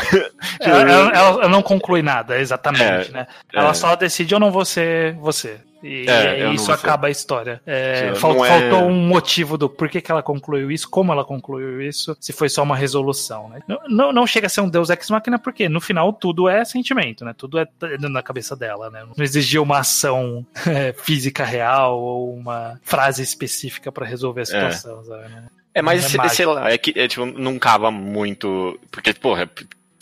ela, 0.59 0.81
ela, 0.81 1.09
ela, 1.13 1.49
não 1.49 1.61
conclui 1.61 2.01
nada, 2.01 2.39
exatamente, 2.39 3.09
é, 3.09 3.11
né? 3.11 3.27
Ela 3.51 3.71
é. 3.71 3.73
só 3.73 3.95
decide 3.95 4.33
eu 4.33 4.39
não 4.39 4.51
vou 4.51 4.65
ser 4.65 5.13
você. 5.15 5.59
E, 5.83 6.09
é, 6.09 6.51
isso 6.53 6.71
acaba 6.71 7.07
a 7.07 7.11
história. 7.11 7.61
É, 7.65 8.13
fal, 8.15 8.45
é... 8.45 8.47
Faltou 8.47 8.87
um 8.87 9.05
motivo 9.05 9.57
do 9.57 9.69
porquê 9.69 9.99
que 10.01 10.11
ela 10.11 10.23
concluiu 10.23 10.71
isso, 10.71 10.89
como 10.89 11.11
ela 11.11 11.25
concluiu 11.25 11.81
isso, 11.81 12.15
se 12.19 12.31
foi 12.31 12.47
só 12.47 12.63
uma 12.63 12.75
resolução. 12.75 13.49
Né? 13.49 13.59
Não, 13.67 13.79
não, 13.89 14.13
não, 14.13 14.27
chega 14.27 14.47
a 14.47 14.49
ser 14.49 14.61
um 14.61 14.69
Deus 14.69 14.89
Ex 14.89 15.09
Machina, 15.09 15.37
porque 15.37 15.67
no 15.67 15.81
final 15.81 16.13
tudo 16.13 16.47
é 16.47 16.63
sentimento, 16.63 17.25
né? 17.25 17.33
Tudo 17.37 17.59
é 17.59 17.67
na 17.99 18.23
cabeça 18.23 18.55
dela, 18.55 18.89
né? 18.89 19.03
Não 19.15 19.23
exigia 19.23 19.61
uma 19.61 19.79
ação 19.79 20.45
é, 20.65 20.93
física 20.93 21.43
real 21.43 21.99
ou 21.99 22.33
uma 22.33 22.79
frase 22.81 23.21
específica 23.21 23.91
para 23.91 24.05
resolver 24.05 24.41
a 24.41 24.43
é. 24.43 24.45
situação, 24.45 25.03
sabe, 25.03 25.29
né? 25.29 25.43
É, 25.75 25.81
mas 25.81 26.13
é 26.13 26.29
sei 26.29 26.45
lá, 26.45 26.71
é 26.71 26.77
que 26.77 26.93
é, 26.95 27.07
tipo, 27.07 27.25
não 27.25 27.57
cava 27.57 27.89
muito. 27.89 28.79
Porque, 28.91 29.11
porra, 29.13 29.49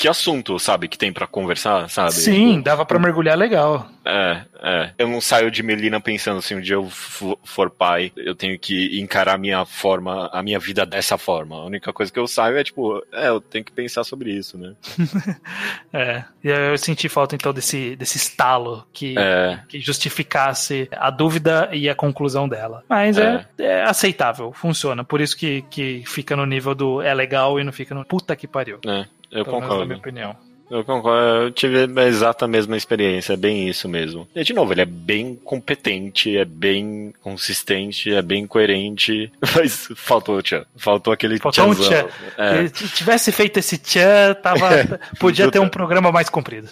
que 0.02 0.08
assunto, 0.08 0.58
sabe, 0.58 0.88
que 0.88 0.98
tem 0.98 1.14
para 1.14 1.28
conversar, 1.28 1.88
sabe? 1.88 2.14
Sim, 2.14 2.60
dava 2.60 2.84
para 2.84 2.98
mergulhar 2.98 3.38
legal. 3.38 3.88
É, 4.04 4.42
é. 4.60 4.92
Eu 4.98 5.08
não 5.08 5.22
saio 5.22 5.52
de 5.52 5.62
Melina 5.62 6.02
pensando 6.02 6.40
assim, 6.40 6.56
um 6.56 6.60
dia 6.60 6.74
eu 6.74 6.90
for 6.90 7.70
pai, 7.70 8.12
eu 8.18 8.34
tenho 8.34 8.58
que 8.58 9.00
encarar 9.00 9.36
a 9.36 9.38
minha 9.38 9.64
forma, 9.64 10.28
a 10.34 10.42
minha 10.42 10.58
vida 10.58 10.88
dessa 10.88 11.20
forma. 11.20 11.56
A 11.56 11.66
única 11.66 11.94
coisa 11.94 12.12
que 12.12 12.18
eu 12.18 12.26
saio 12.26 12.58
é 12.58 12.64
tipo, 12.64 13.00
é, 13.14 13.30
eu 13.30 13.40
tenho 13.40 13.64
que 13.64 13.72
pensar 13.72 14.04
sobre 14.04 14.32
isso, 14.32 14.58
né? 14.58 14.74
é. 15.94 16.24
E 16.44 16.50
eu 16.50 16.76
senti 16.80 17.08
falta 17.08 17.36
então 17.36 17.54
desse, 17.54 17.96
desse 17.96 18.18
estalo 18.18 18.84
que, 18.92 19.14
é. 19.20 19.60
que 19.70 19.80
justificasse 19.80 20.90
a 20.94 21.12
dúvida 21.12 21.70
e 21.72 21.88
a 21.88 21.94
conclusão 21.94 22.50
dela. 22.50 22.84
Mas 22.90 23.20
é. 23.20 23.46
é, 23.60 23.66
é 23.66 23.84
aceitável, 23.84 24.52
funciona. 24.52 25.04
Por 25.04 25.22
isso 25.22 25.38
que, 25.38 25.62
que 25.70 26.02
fica 26.08 26.36
no 26.36 26.48
nível 26.48 26.74
do 26.74 27.04
é 27.04 27.14
legal 27.14 27.60
e 27.60 27.64
não 27.64 27.72
fica 27.72 27.94
no 27.94 28.04
puta 28.04 28.36
que 28.36 28.48
pariu. 28.48 28.80
É. 28.88 29.06
Eu 29.32 29.46
Pelo 29.46 29.62
concordo. 29.62 29.80
Na 29.80 29.86
minha 29.86 29.98
opinião. 29.98 30.51
Eu 30.72 30.86
concordo, 30.86 31.44
eu 31.44 31.52
tive 31.52 31.86
a 32.00 32.08
exata 32.08 32.48
mesma 32.48 32.78
experiência, 32.78 33.34
é 33.34 33.36
bem 33.36 33.68
isso 33.68 33.90
mesmo. 33.90 34.26
E 34.34 34.42
de 34.42 34.54
novo, 34.54 34.72
ele 34.72 34.82
é 34.82 34.86
bem 34.86 35.36
competente, 35.36 36.38
é 36.38 36.46
bem 36.46 37.14
consistente, 37.22 38.10
é 38.14 38.22
bem 38.22 38.48
coerente, 38.48 39.30
mas 39.54 39.90
faltou 39.98 40.38
o 40.38 40.42
tchan. 40.42 40.66
Faltou 40.78 41.12
aquele 41.12 41.38
faltou 41.40 41.68
Um 41.68 41.76
tchan. 41.76 42.08
É. 42.38 42.68
Se 42.68 42.88
tivesse 42.88 43.34
feito 43.34 43.58
esse 43.58 43.78
tchan, 43.78 44.34
tava, 44.42 44.74
é. 44.74 45.00
podia 45.20 45.52
ter 45.52 45.60
um 45.60 45.68
programa 45.68 46.10
mais 46.10 46.30
comprido. 46.30 46.70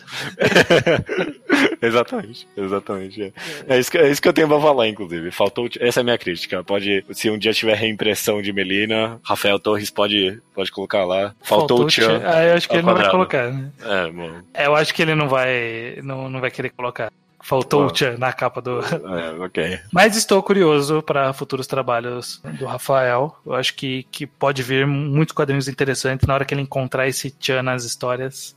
exatamente, 1.82 2.48
exatamente. 2.56 3.22
É. 3.68 3.76
é. 3.76 3.80
isso 3.80 3.92
que, 3.92 3.98
é 3.98 4.10
isso 4.10 4.22
que 4.22 4.30
eu 4.30 4.34
tenho 4.34 4.48
pra 4.48 4.62
falar, 4.62 4.88
inclusive. 4.88 5.30
Faltou 5.30 5.68
Essa 5.78 6.00
é 6.00 6.02
a 6.02 6.04
minha 6.06 6.18
crítica. 6.18 6.64
Pode, 6.64 7.04
se 7.12 7.30
um 7.30 7.38
dia 7.38 7.52
tiver 7.52 7.76
reimpressão 7.76 8.42
de 8.42 8.54
Melina, 8.54 9.20
Rafael 9.24 9.60
Torres 9.60 9.90
pode, 9.90 10.42
pode 10.56 10.72
colocar 10.72 11.04
lá. 11.04 11.36
Faltou, 11.42 11.80
faltou 11.80 11.86
o 11.86 11.88
tchan. 11.88 12.22
Ah, 12.24 12.44
eu 12.46 12.54
acho 12.54 12.70
que 12.70 12.76
ele 12.76 12.84
quadrado. 12.84 12.98
não 12.98 13.04
vai 13.04 13.12
colocar, 13.12 13.52
né? 13.52 13.70
É, 13.90 14.12
bom. 14.12 14.42
É, 14.54 14.68
eu 14.68 14.76
acho 14.76 14.94
que 14.94 15.02
ele 15.02 15.16
não 15.16 15.28
vai. 15.28 16.00
Não, 16.04 16.30
não 16.30 16.40
vai 16.40 16.52
querer 16.52 16.70
colocar. 16.70 17.12
Faltou 17.42 17.86
o 17.86 17.92
Tchan 17.92 18.18
na 18.18 18.34
capa 18.34 18.62
do. 18.62 18.80
É, 18.82 19.32
ok. 19.44 19.80
Mas 19.92 20.16
estou 20.16 20.44
curioso 20.44 21.02
para 21.02 21.32
futuros 21.32 21.66
trabalhos 21.68 22.42
do 22.60 22.66
Rafael. 22.66 23.36
Eu 23.46 23.54
acho 23.54 23.74
que, 23.76 24.04
que 24.12 24.28
pode 24.28 24.62
vir 24.62 24.86
muitos 24.86 25.34
quadrinhos 25.34 25.68
interessantes. 25.68 26.28
Na 26.28 26.34
hora 26.34 26.46
que 26.46 26.54
ele 26.54 26.62
encontrar 26.62 27.08
esse 27.08 27.32
Tchan 27.32 27.64
nas 27.64 27.86
histórias, 27.86 28.56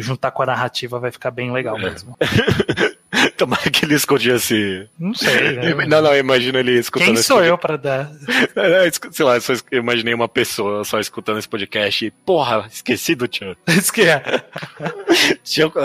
juntar 0.00 0.30
com 0.30 0.42
a 0.42 0.46
narrativa 0.46 1.00
vai 1.00 1.10
ficar 1.10 1.30
bem 1.30 1.50
legal 1.50 1.76
é. 1.78 1.94
Tomara 3.36 3.70
que 3.70 3.84
ele 3.84 3.94
escondesse. 3.94 4.88
Não 4.98 5.14
sei, 5.14 5.52
né? 5.52 5.86
Não, 5.86 6.02
não, 6.02 6.14
imagina 6.14 6.58
ele 6.58 6.78
escutando 6.78 7.14
Quem 7.14 7.16
sou 7.16 7.42
eu 7.42 7.56
para 7.56 7.76
dar? 7.76 8.10
É, 8.56 8.90
sei 9.10 9.24
lá, 9.24 9.40
só 9.40 9.52
imaginei 9.72 10.12
uma 10.12 10.28
pessoa 10.28 10.84
só 10.84 10.98
escutando 10.98 11.38
esse 11.38 11.48
podcast 11.48 12.04
e, 12.04 12.10
porra, 12.10 12.66
esqueci 12.70 13.14
do 13.14 13.28
Tchan. 13.28 13.54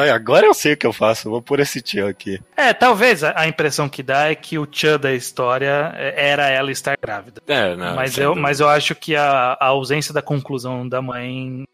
é. 0.02 0.12
agora 0.12 0.46
eu 0.48 0.54
sei 0.54 0.74
o 0.74 0.78
que 0.78 0.86
eu 0.86 0.94
faço, 0.94 1.30
vou 1.30 1.42
pôr 1.42 1.60
esse 1.60 1.82
Tchan 1.82 2.10
aqui. 2.10 2.42
É, 2.58 2.74
talvez 2.74 3.24
a 3.24 3.48
impressão 3.48 3.88
que 3.88 4.04
dá 4.04 4.30
é 4.30 4.36
que 4.36 4.58
o 4.58 4.66
Tchan 4.66 5.00
da 5.00 5.14
história 5.14 5.94
é, 5.96 6.32
era 6.32 6.50
ela 6.50 6.72
estar 6.72 6.98
grávida. 7.00 7.42
É, 7.48 7.76
não. 7.76 7.96
Mas, 7.96 8.18
eu, 8.18 8.36
mas 8.36 8.60
eu 8.60 8.68
acho 8.68 8.96
que 8.96 9.16
a, 9.16 9.58
a 9.60 9.68
ausência 9.68 10.14
da 10.14 10.22
conclusão 10.22 10.88
da 10.88 11.02
mãe 11.02 11.66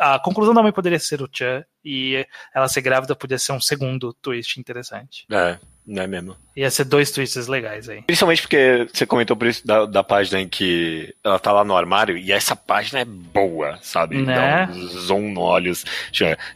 a 0.00 0.18
conclusão 0.18 0.54
da 0.54 0.62
mãe 0.62 0.72
poderia 0.72 0.98
ser 0.98 1.22
o 1.22 1.28
Chan 1.30 1.64
e 1.84 2.26
ela 2.54 2.68
ser 2.68 2.80
grávida 2.80 3.14
podia 3.14 3.38
ser 3.38 3.52
um 3.52 3.60
segundo 3.60 4.12
twist 4.14 4.58
interessante. 4.58 5.26
É, 5.30 5.58
não 5.86 6.02
é 6.02 6.06
mesmo. 6.06 6.36
Ia 6.56 6.70
ser 6.70 6.84
dois 6.84 7.10
twists 7.10 7.48
legais 7.48 7.88
aí. 7.88 8.02
Principalmente 8.02 8.42
porque 8.42 8.88
você 8.92 9.04
comentou 9.04 9.36
por 9.36 9.46
isso 9.48 9.66
da, 9.66 9.84
da 9.84 10.04
página 10.04 10.40
em 10.40 10.48
que 10.48 11.14
ela 11.24 11.38
tá 11.38 11.52
lá 11.52 11.64
no 11.64 11.76
armário 11.76 12.16
e 12.16 12.30
essa 12.30 12.54
página 12.54 13.00
é 13.00 13.04
boa, 13.04 13.78
sabe? 13.82 14.22
Né? 14.22 14.34
Dá 14.34 14.72
um 14.72 14.88
zoom 14.88 15.32
no 15.32 15.40
olhos, 15.40 15.84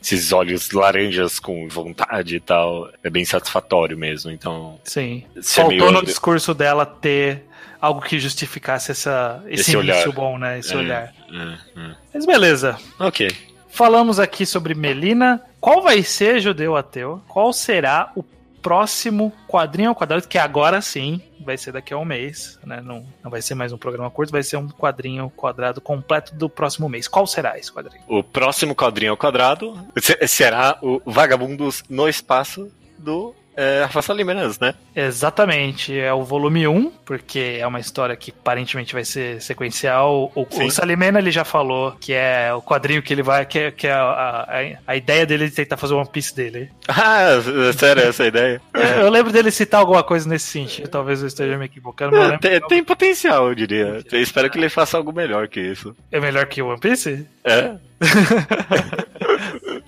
esses 0.00 0.32
olhos 0.32 0.70
laranjas 0.70 1.38
com 1.38 1.68
vontade 1.68 2.36
e 2.36 2.40
tal. 2.40 2.88
É 3.02 3.10
bem 3.10 3.24
satisfatório 3.24 3.98
mesmo, 3.98 4.30
então. 4.30 4.78
Sim. 4.84 5.24
Faltou 5.42 5.70
meio... 5.70 5.90
no 5.90 6.04
discurso 6.04 6.54
dela 6.54 6.86
ter 6.86 7.44
algo 7.80 8.00
que 8.00 8.18
justificasse 8.18 8.90
essa, 8.90 9.42
esse, 9.46 9.72
esse 9.72 9.76
início 9.76 10.12
bom, 10.12 10.38
né? 10.38 10.58
Esse 10.58 10.72
é, 10.72 10.76
olhar. 10.76 11.14
É, 11.32 11.80
é. 11.80 11.94
Mas 12.14 12.26
beleza. 12.26 12.78
Ok. 12.98 13.28
Falamos 13.68 14.18
aqui 14.18 14.46
sobre 14.46 14.74
Melina. 14.74 15.42
Qual 15.60 15.82
vai 15.82 16.02
ser 16.02 16.40
Judeu 16.40 16.76
Ateu? 16.76 17.20
Qual 17.28 17.52
será 17.52 18.10
o 18.16 18.22
próximo 18.22 19.32
quadrinho 19.46 19.90
ao 19.90 19.94
quadrado? 19.94 20.26
Que 20.26 20.38
agora 20.38 20.80
sim 20.80 21.20
vai 21.44 21.56
ser 21.56 21.72
daqui 21.72 21.94
a 21.94 21.98
um 21.98 22.04
mês, 22.04 22.58
né? 22.64 22.80
Não, 22.80 23.06
não 23.22 23.30
vai 23.30 23.40
ser 23.40 23.54
mais 23.54 23.72
um 23.72 23.78
programa 23.78 24.10
curto, 24.10 24.32
vai 24.32 24.42
ser 24.42 24.56
um 24.56 24.68
quadrinho 24.68 25.30
quadrado 25.30 25.80
completo 25.80 26.34
do 26.34 26.48
próximo 26.48 26.88
mês. 26.88 27.06
Qual 27.06 27.26
será 27.26 27.58
esse 27.58 27.72
quadrinho? 27.72 28.02
O 28.08 28.22
próximo 28.22 28.74
quadrinho 28.74 29.12
ao 29.12 29.16
quadrado 29.16 29.78
será 30.26 30.78
o 30.82 31.00
Vagabundos 31.06 31.84
no 31.88 32.08
Espaço 32.08 32.72
do 32.98 33.34
é, 33.56 33.82
Rafa 33.84 34.02
Salimenas, 34.02 34.60
né? 34.60 34.74
Exatamente, 34.94 35.98
é 35.98 36.12
o 36.12 36.22
volume 36.22 36.68
1, 36.68 36.90
porque 37.04 37.56
é 37.58 37.66
uma 37.66 37.80
história 37.80 38.14
que 38.14 38.30
aparentemente 38.30 38.92
vai 38.92 39.04
ser 39.04 39.40
sequencial. 39.40 40.30
O, 40.34 40.42
o 40.42 40.70
Salimena 40.70 41.18
ele 41.18 41.30
já 41.30 41.44
falou 41.44 41.92
que 41.98 42.12
é 42.12 42.52
o 42.52 42.60
quadrinho 42.60 43.02
que 43.02 43.12
ele 43.12 43.22
vai, 43.22 43.46
que 43.46 43.58
é, 43.58 43.70
que 43.70 43.86
é 43.86 43.92
a, 43.92 44.02
a, 44.02 44.92
a, 44.92 44.96
ideia 44.96 45.24
dele 45.24 45.48
de 45.48 45.54
tentar 45.54 45.76
fazer 45.76 45.94
o 45.94 45.98
One 45.98 46.08
Piece 46.10 46.34
dele. 46.34 46.70
Ah, 46.88 47.40
sério, 47.76 48.02
essa 48.04 48.24
é 48.24 48.26
ideia? 48.28 48.60
eu, 48.74 48.80
eu, 48.80 49.10
lembro 49.10 49.32
dele 49.32 49.50
citar 49.50 49.80
alguma 49.80 50.02
coisa 50.02 50.28
nesse 50.28 50.46
sentido, 50.46 50.88
talvez 50.88 51.20
eu 51.20 51.28
esteja 51.28 51.56
me 51.58 51.66
equivocando. 51.66 52.16
É, 52.16 52.38
tem, 52.38 52.60
tem, 52.60 52.84
potencial, 52.84 53.48
eu 53.48 53.54
diria. 53.54 54.02
Eu 54.10 54.20
espero 54.20 54.50
que 54.50 54.58
ele 54.58 54.68
faça 54.68 54.96
algo 54.96 55.12
melhor 55.12 55.46
que 55.46 55.60
isso. 55.60 55.94
É 56.10 56.18
melhor 56.18 56.46
que 56.46 56.62
o 56.62 56.68
One 56.68 56.80
Piece? 56.80 57.26
É. 57.44 57.76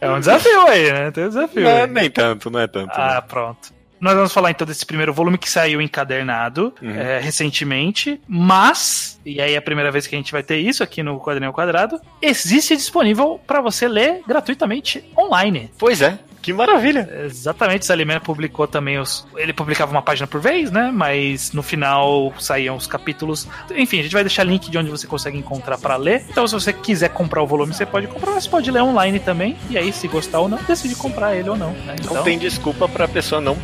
é 0.01 0.11
um 0.11 0.19
desafio 0.19 0.67
aí, 0.67 0.93
né? 0.93 1.11
Tem 1.11 1.25
um 1.25 1.29
desafio. 1.29 1.63
Não, 1.63 1.87
nem 1.87 2.11
tanto, 2.11 2.51
não 2.51 2.61
é 2.61 2.67
tanto. 2.67 2.93
Ah, 2.95 3.15
né? 3.15 3.21
pronto. 3.21 3.79
Nós 4.01 4.15
vamos 4.15 4.33
falar 4.33 4.51
então 4.51 4.67
desse 4.67 4.87
primeiro 4.87 5.13
volume 5.13 5.37
que 5.37 5.51
saiu 5.51 5.83
encadernado 5.83 6.73
uhum. 6.81 6.91
é, 6.91 7.19
recentemente, 7.19 8.21
mas, 8.29 9.21
e 9.27 9.41
aí 9.41 9.55
é 9.55 9.57
a 9.57 9.63
primeira 9.63 9.91
vez 9.91 10.07
que 10.07 10.15
a 10.15 10.19
gente 10.19 10.31
vai 10.31 10.43
ter 10.43 10.59
isso 10.59 10.85
aqui 10.85 11.03
no 11.03 11.21
Quadrinho 11.21 11.53
Quadrado, 11.53 12.01
existe 12.23 12.77
disponível 12.77 13.41
para 13.45 13.61
você 13.61 13.89
ler 13.89 14.23
gratuitamente 14.27 15.05
online. 15.17 15.71
Pois 15.77 16.01
é. 16.01 16.19
Que 16.41 16.53
maravilha! 16.53 17.09
Exatamente, 17.25 17.85
Salimena 17.85 18.21
publicou 18.21 18.67
também 18.67 18.99
os. 18.99 19.27
Ele 19.37 19.53
publicava 19.53 19.91
uma 19.91 20.03
página 20.03 20.27
por 20.27 20.41
vez, 20.41 20.71
né? 20.71 20.91
Mas 20.93 21.53
no 21.53 21.63
final 21.63 22.33
saíam 22.39 22.77
os 22.77 22.87
capítulos. 22.87 23.47
Enfim, 23.75 24.01
a 24.01 24.03
gente 24.03 24.13
vai 24.13 24.23
deixar 24.23 24.45
link 24.45 24.71
de 24.71 24.79
onde 24.79 24.91
você 24.91 25.07
consegue 25.07 25.37
encontrar 25.37 25.79
para 25.79 25.97
ler. 25.97 26.25
Então, 26.29 26.47
se 26.47 26.55
você 26.55 26.73
quiser 26.73 27.11
comprar 27.11 27.43
o 27.43 27.47
volume, 27.47 27.75
você 27.75 27.85
pode 27.85 28.07
comprar, 28.07 28.33
mas 28.33 28.47
pode 28.47 28.71
ler 28.71 28.83
online 28.83 29.19
também. 29.19 29.57
E 29.69 29.77
aí, 29.77 29.93
se 29.93 30.07
gostar 30.07 30.41
ou 30.41 30.49
não, 30.49 30.59
decide 30.63 30.95
comprar 30.95 31.35
ele 31.35 31.49
ou 31.51 31.57
não. 31.57 31.73
Né? 31.73 31.97
Então, 32.01 32.15
não 32.15 32.23
tem 32.23 32.39
desculpa 32.39 32.89
pra 32.89 33.09
pessoa 33.09 33.41
não. 33.41 33.57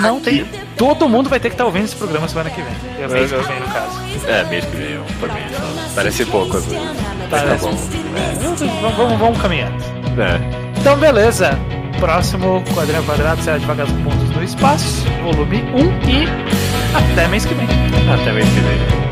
Não 0.00 0.20
tem. 0.20 0.46
Todo 0.76 1.08
mundo 1.08 1.30
vai 1.30 1.40
ter 1.40 1.48
que 1.48 1.54
estar 1.54 1.64
tá 1.64 1.68
ouvindo 1.68 1.86
esse 1.86 1.96
programa 1.96 2.28
semana 2.28 2.50
que 2.50 2.60
vem. 2.60 2.74
É 3.02 3.08
mês 3.08 3.30
que 3.30 3.38
vem, 3.38 3.60
no 3.60 3.66
caso. 3.68 3.98
É, 4.28 4.44
mês 4.44 4.64
que 4.64 4.76
vem, 4.76 5.00
por 5.18 5.32
mim. 5.32 5.40
Parece 5.94 6.26
pouco 6.26 6.56
às 6.56 6.66
vezes. 6.66 6.88
Tá 7.30 7.56
bom. 7.60 7.70
É, 8.16 8.92
vamos, 8.96 9.18
vamos 9.18 9.40
caminhando. 9.40 9.82
É. 10.20 10.78
Então, 10.80 10.96
beleza 10.96 11.58
próximo 11.98 12.62
Quadrinho 12.74 13.02
Quadrado 13.04 13.42
será 13.42 13.58
de 13.58 13.66
Vagabundos 13.66 14.30
no 14.30 14.42
Espaço, 14.42 15.04
volume 15.22 15.62
1 15.74 16.08
e 16.08 16.26
até 16.96 17.28
mês 17.28 17.44
que 17.44 17.54
vem. 17.54 17.66
Até 18.12 18.32
mês 18.32 18.48
que 18.48 18.60
vem. 18.60 19.07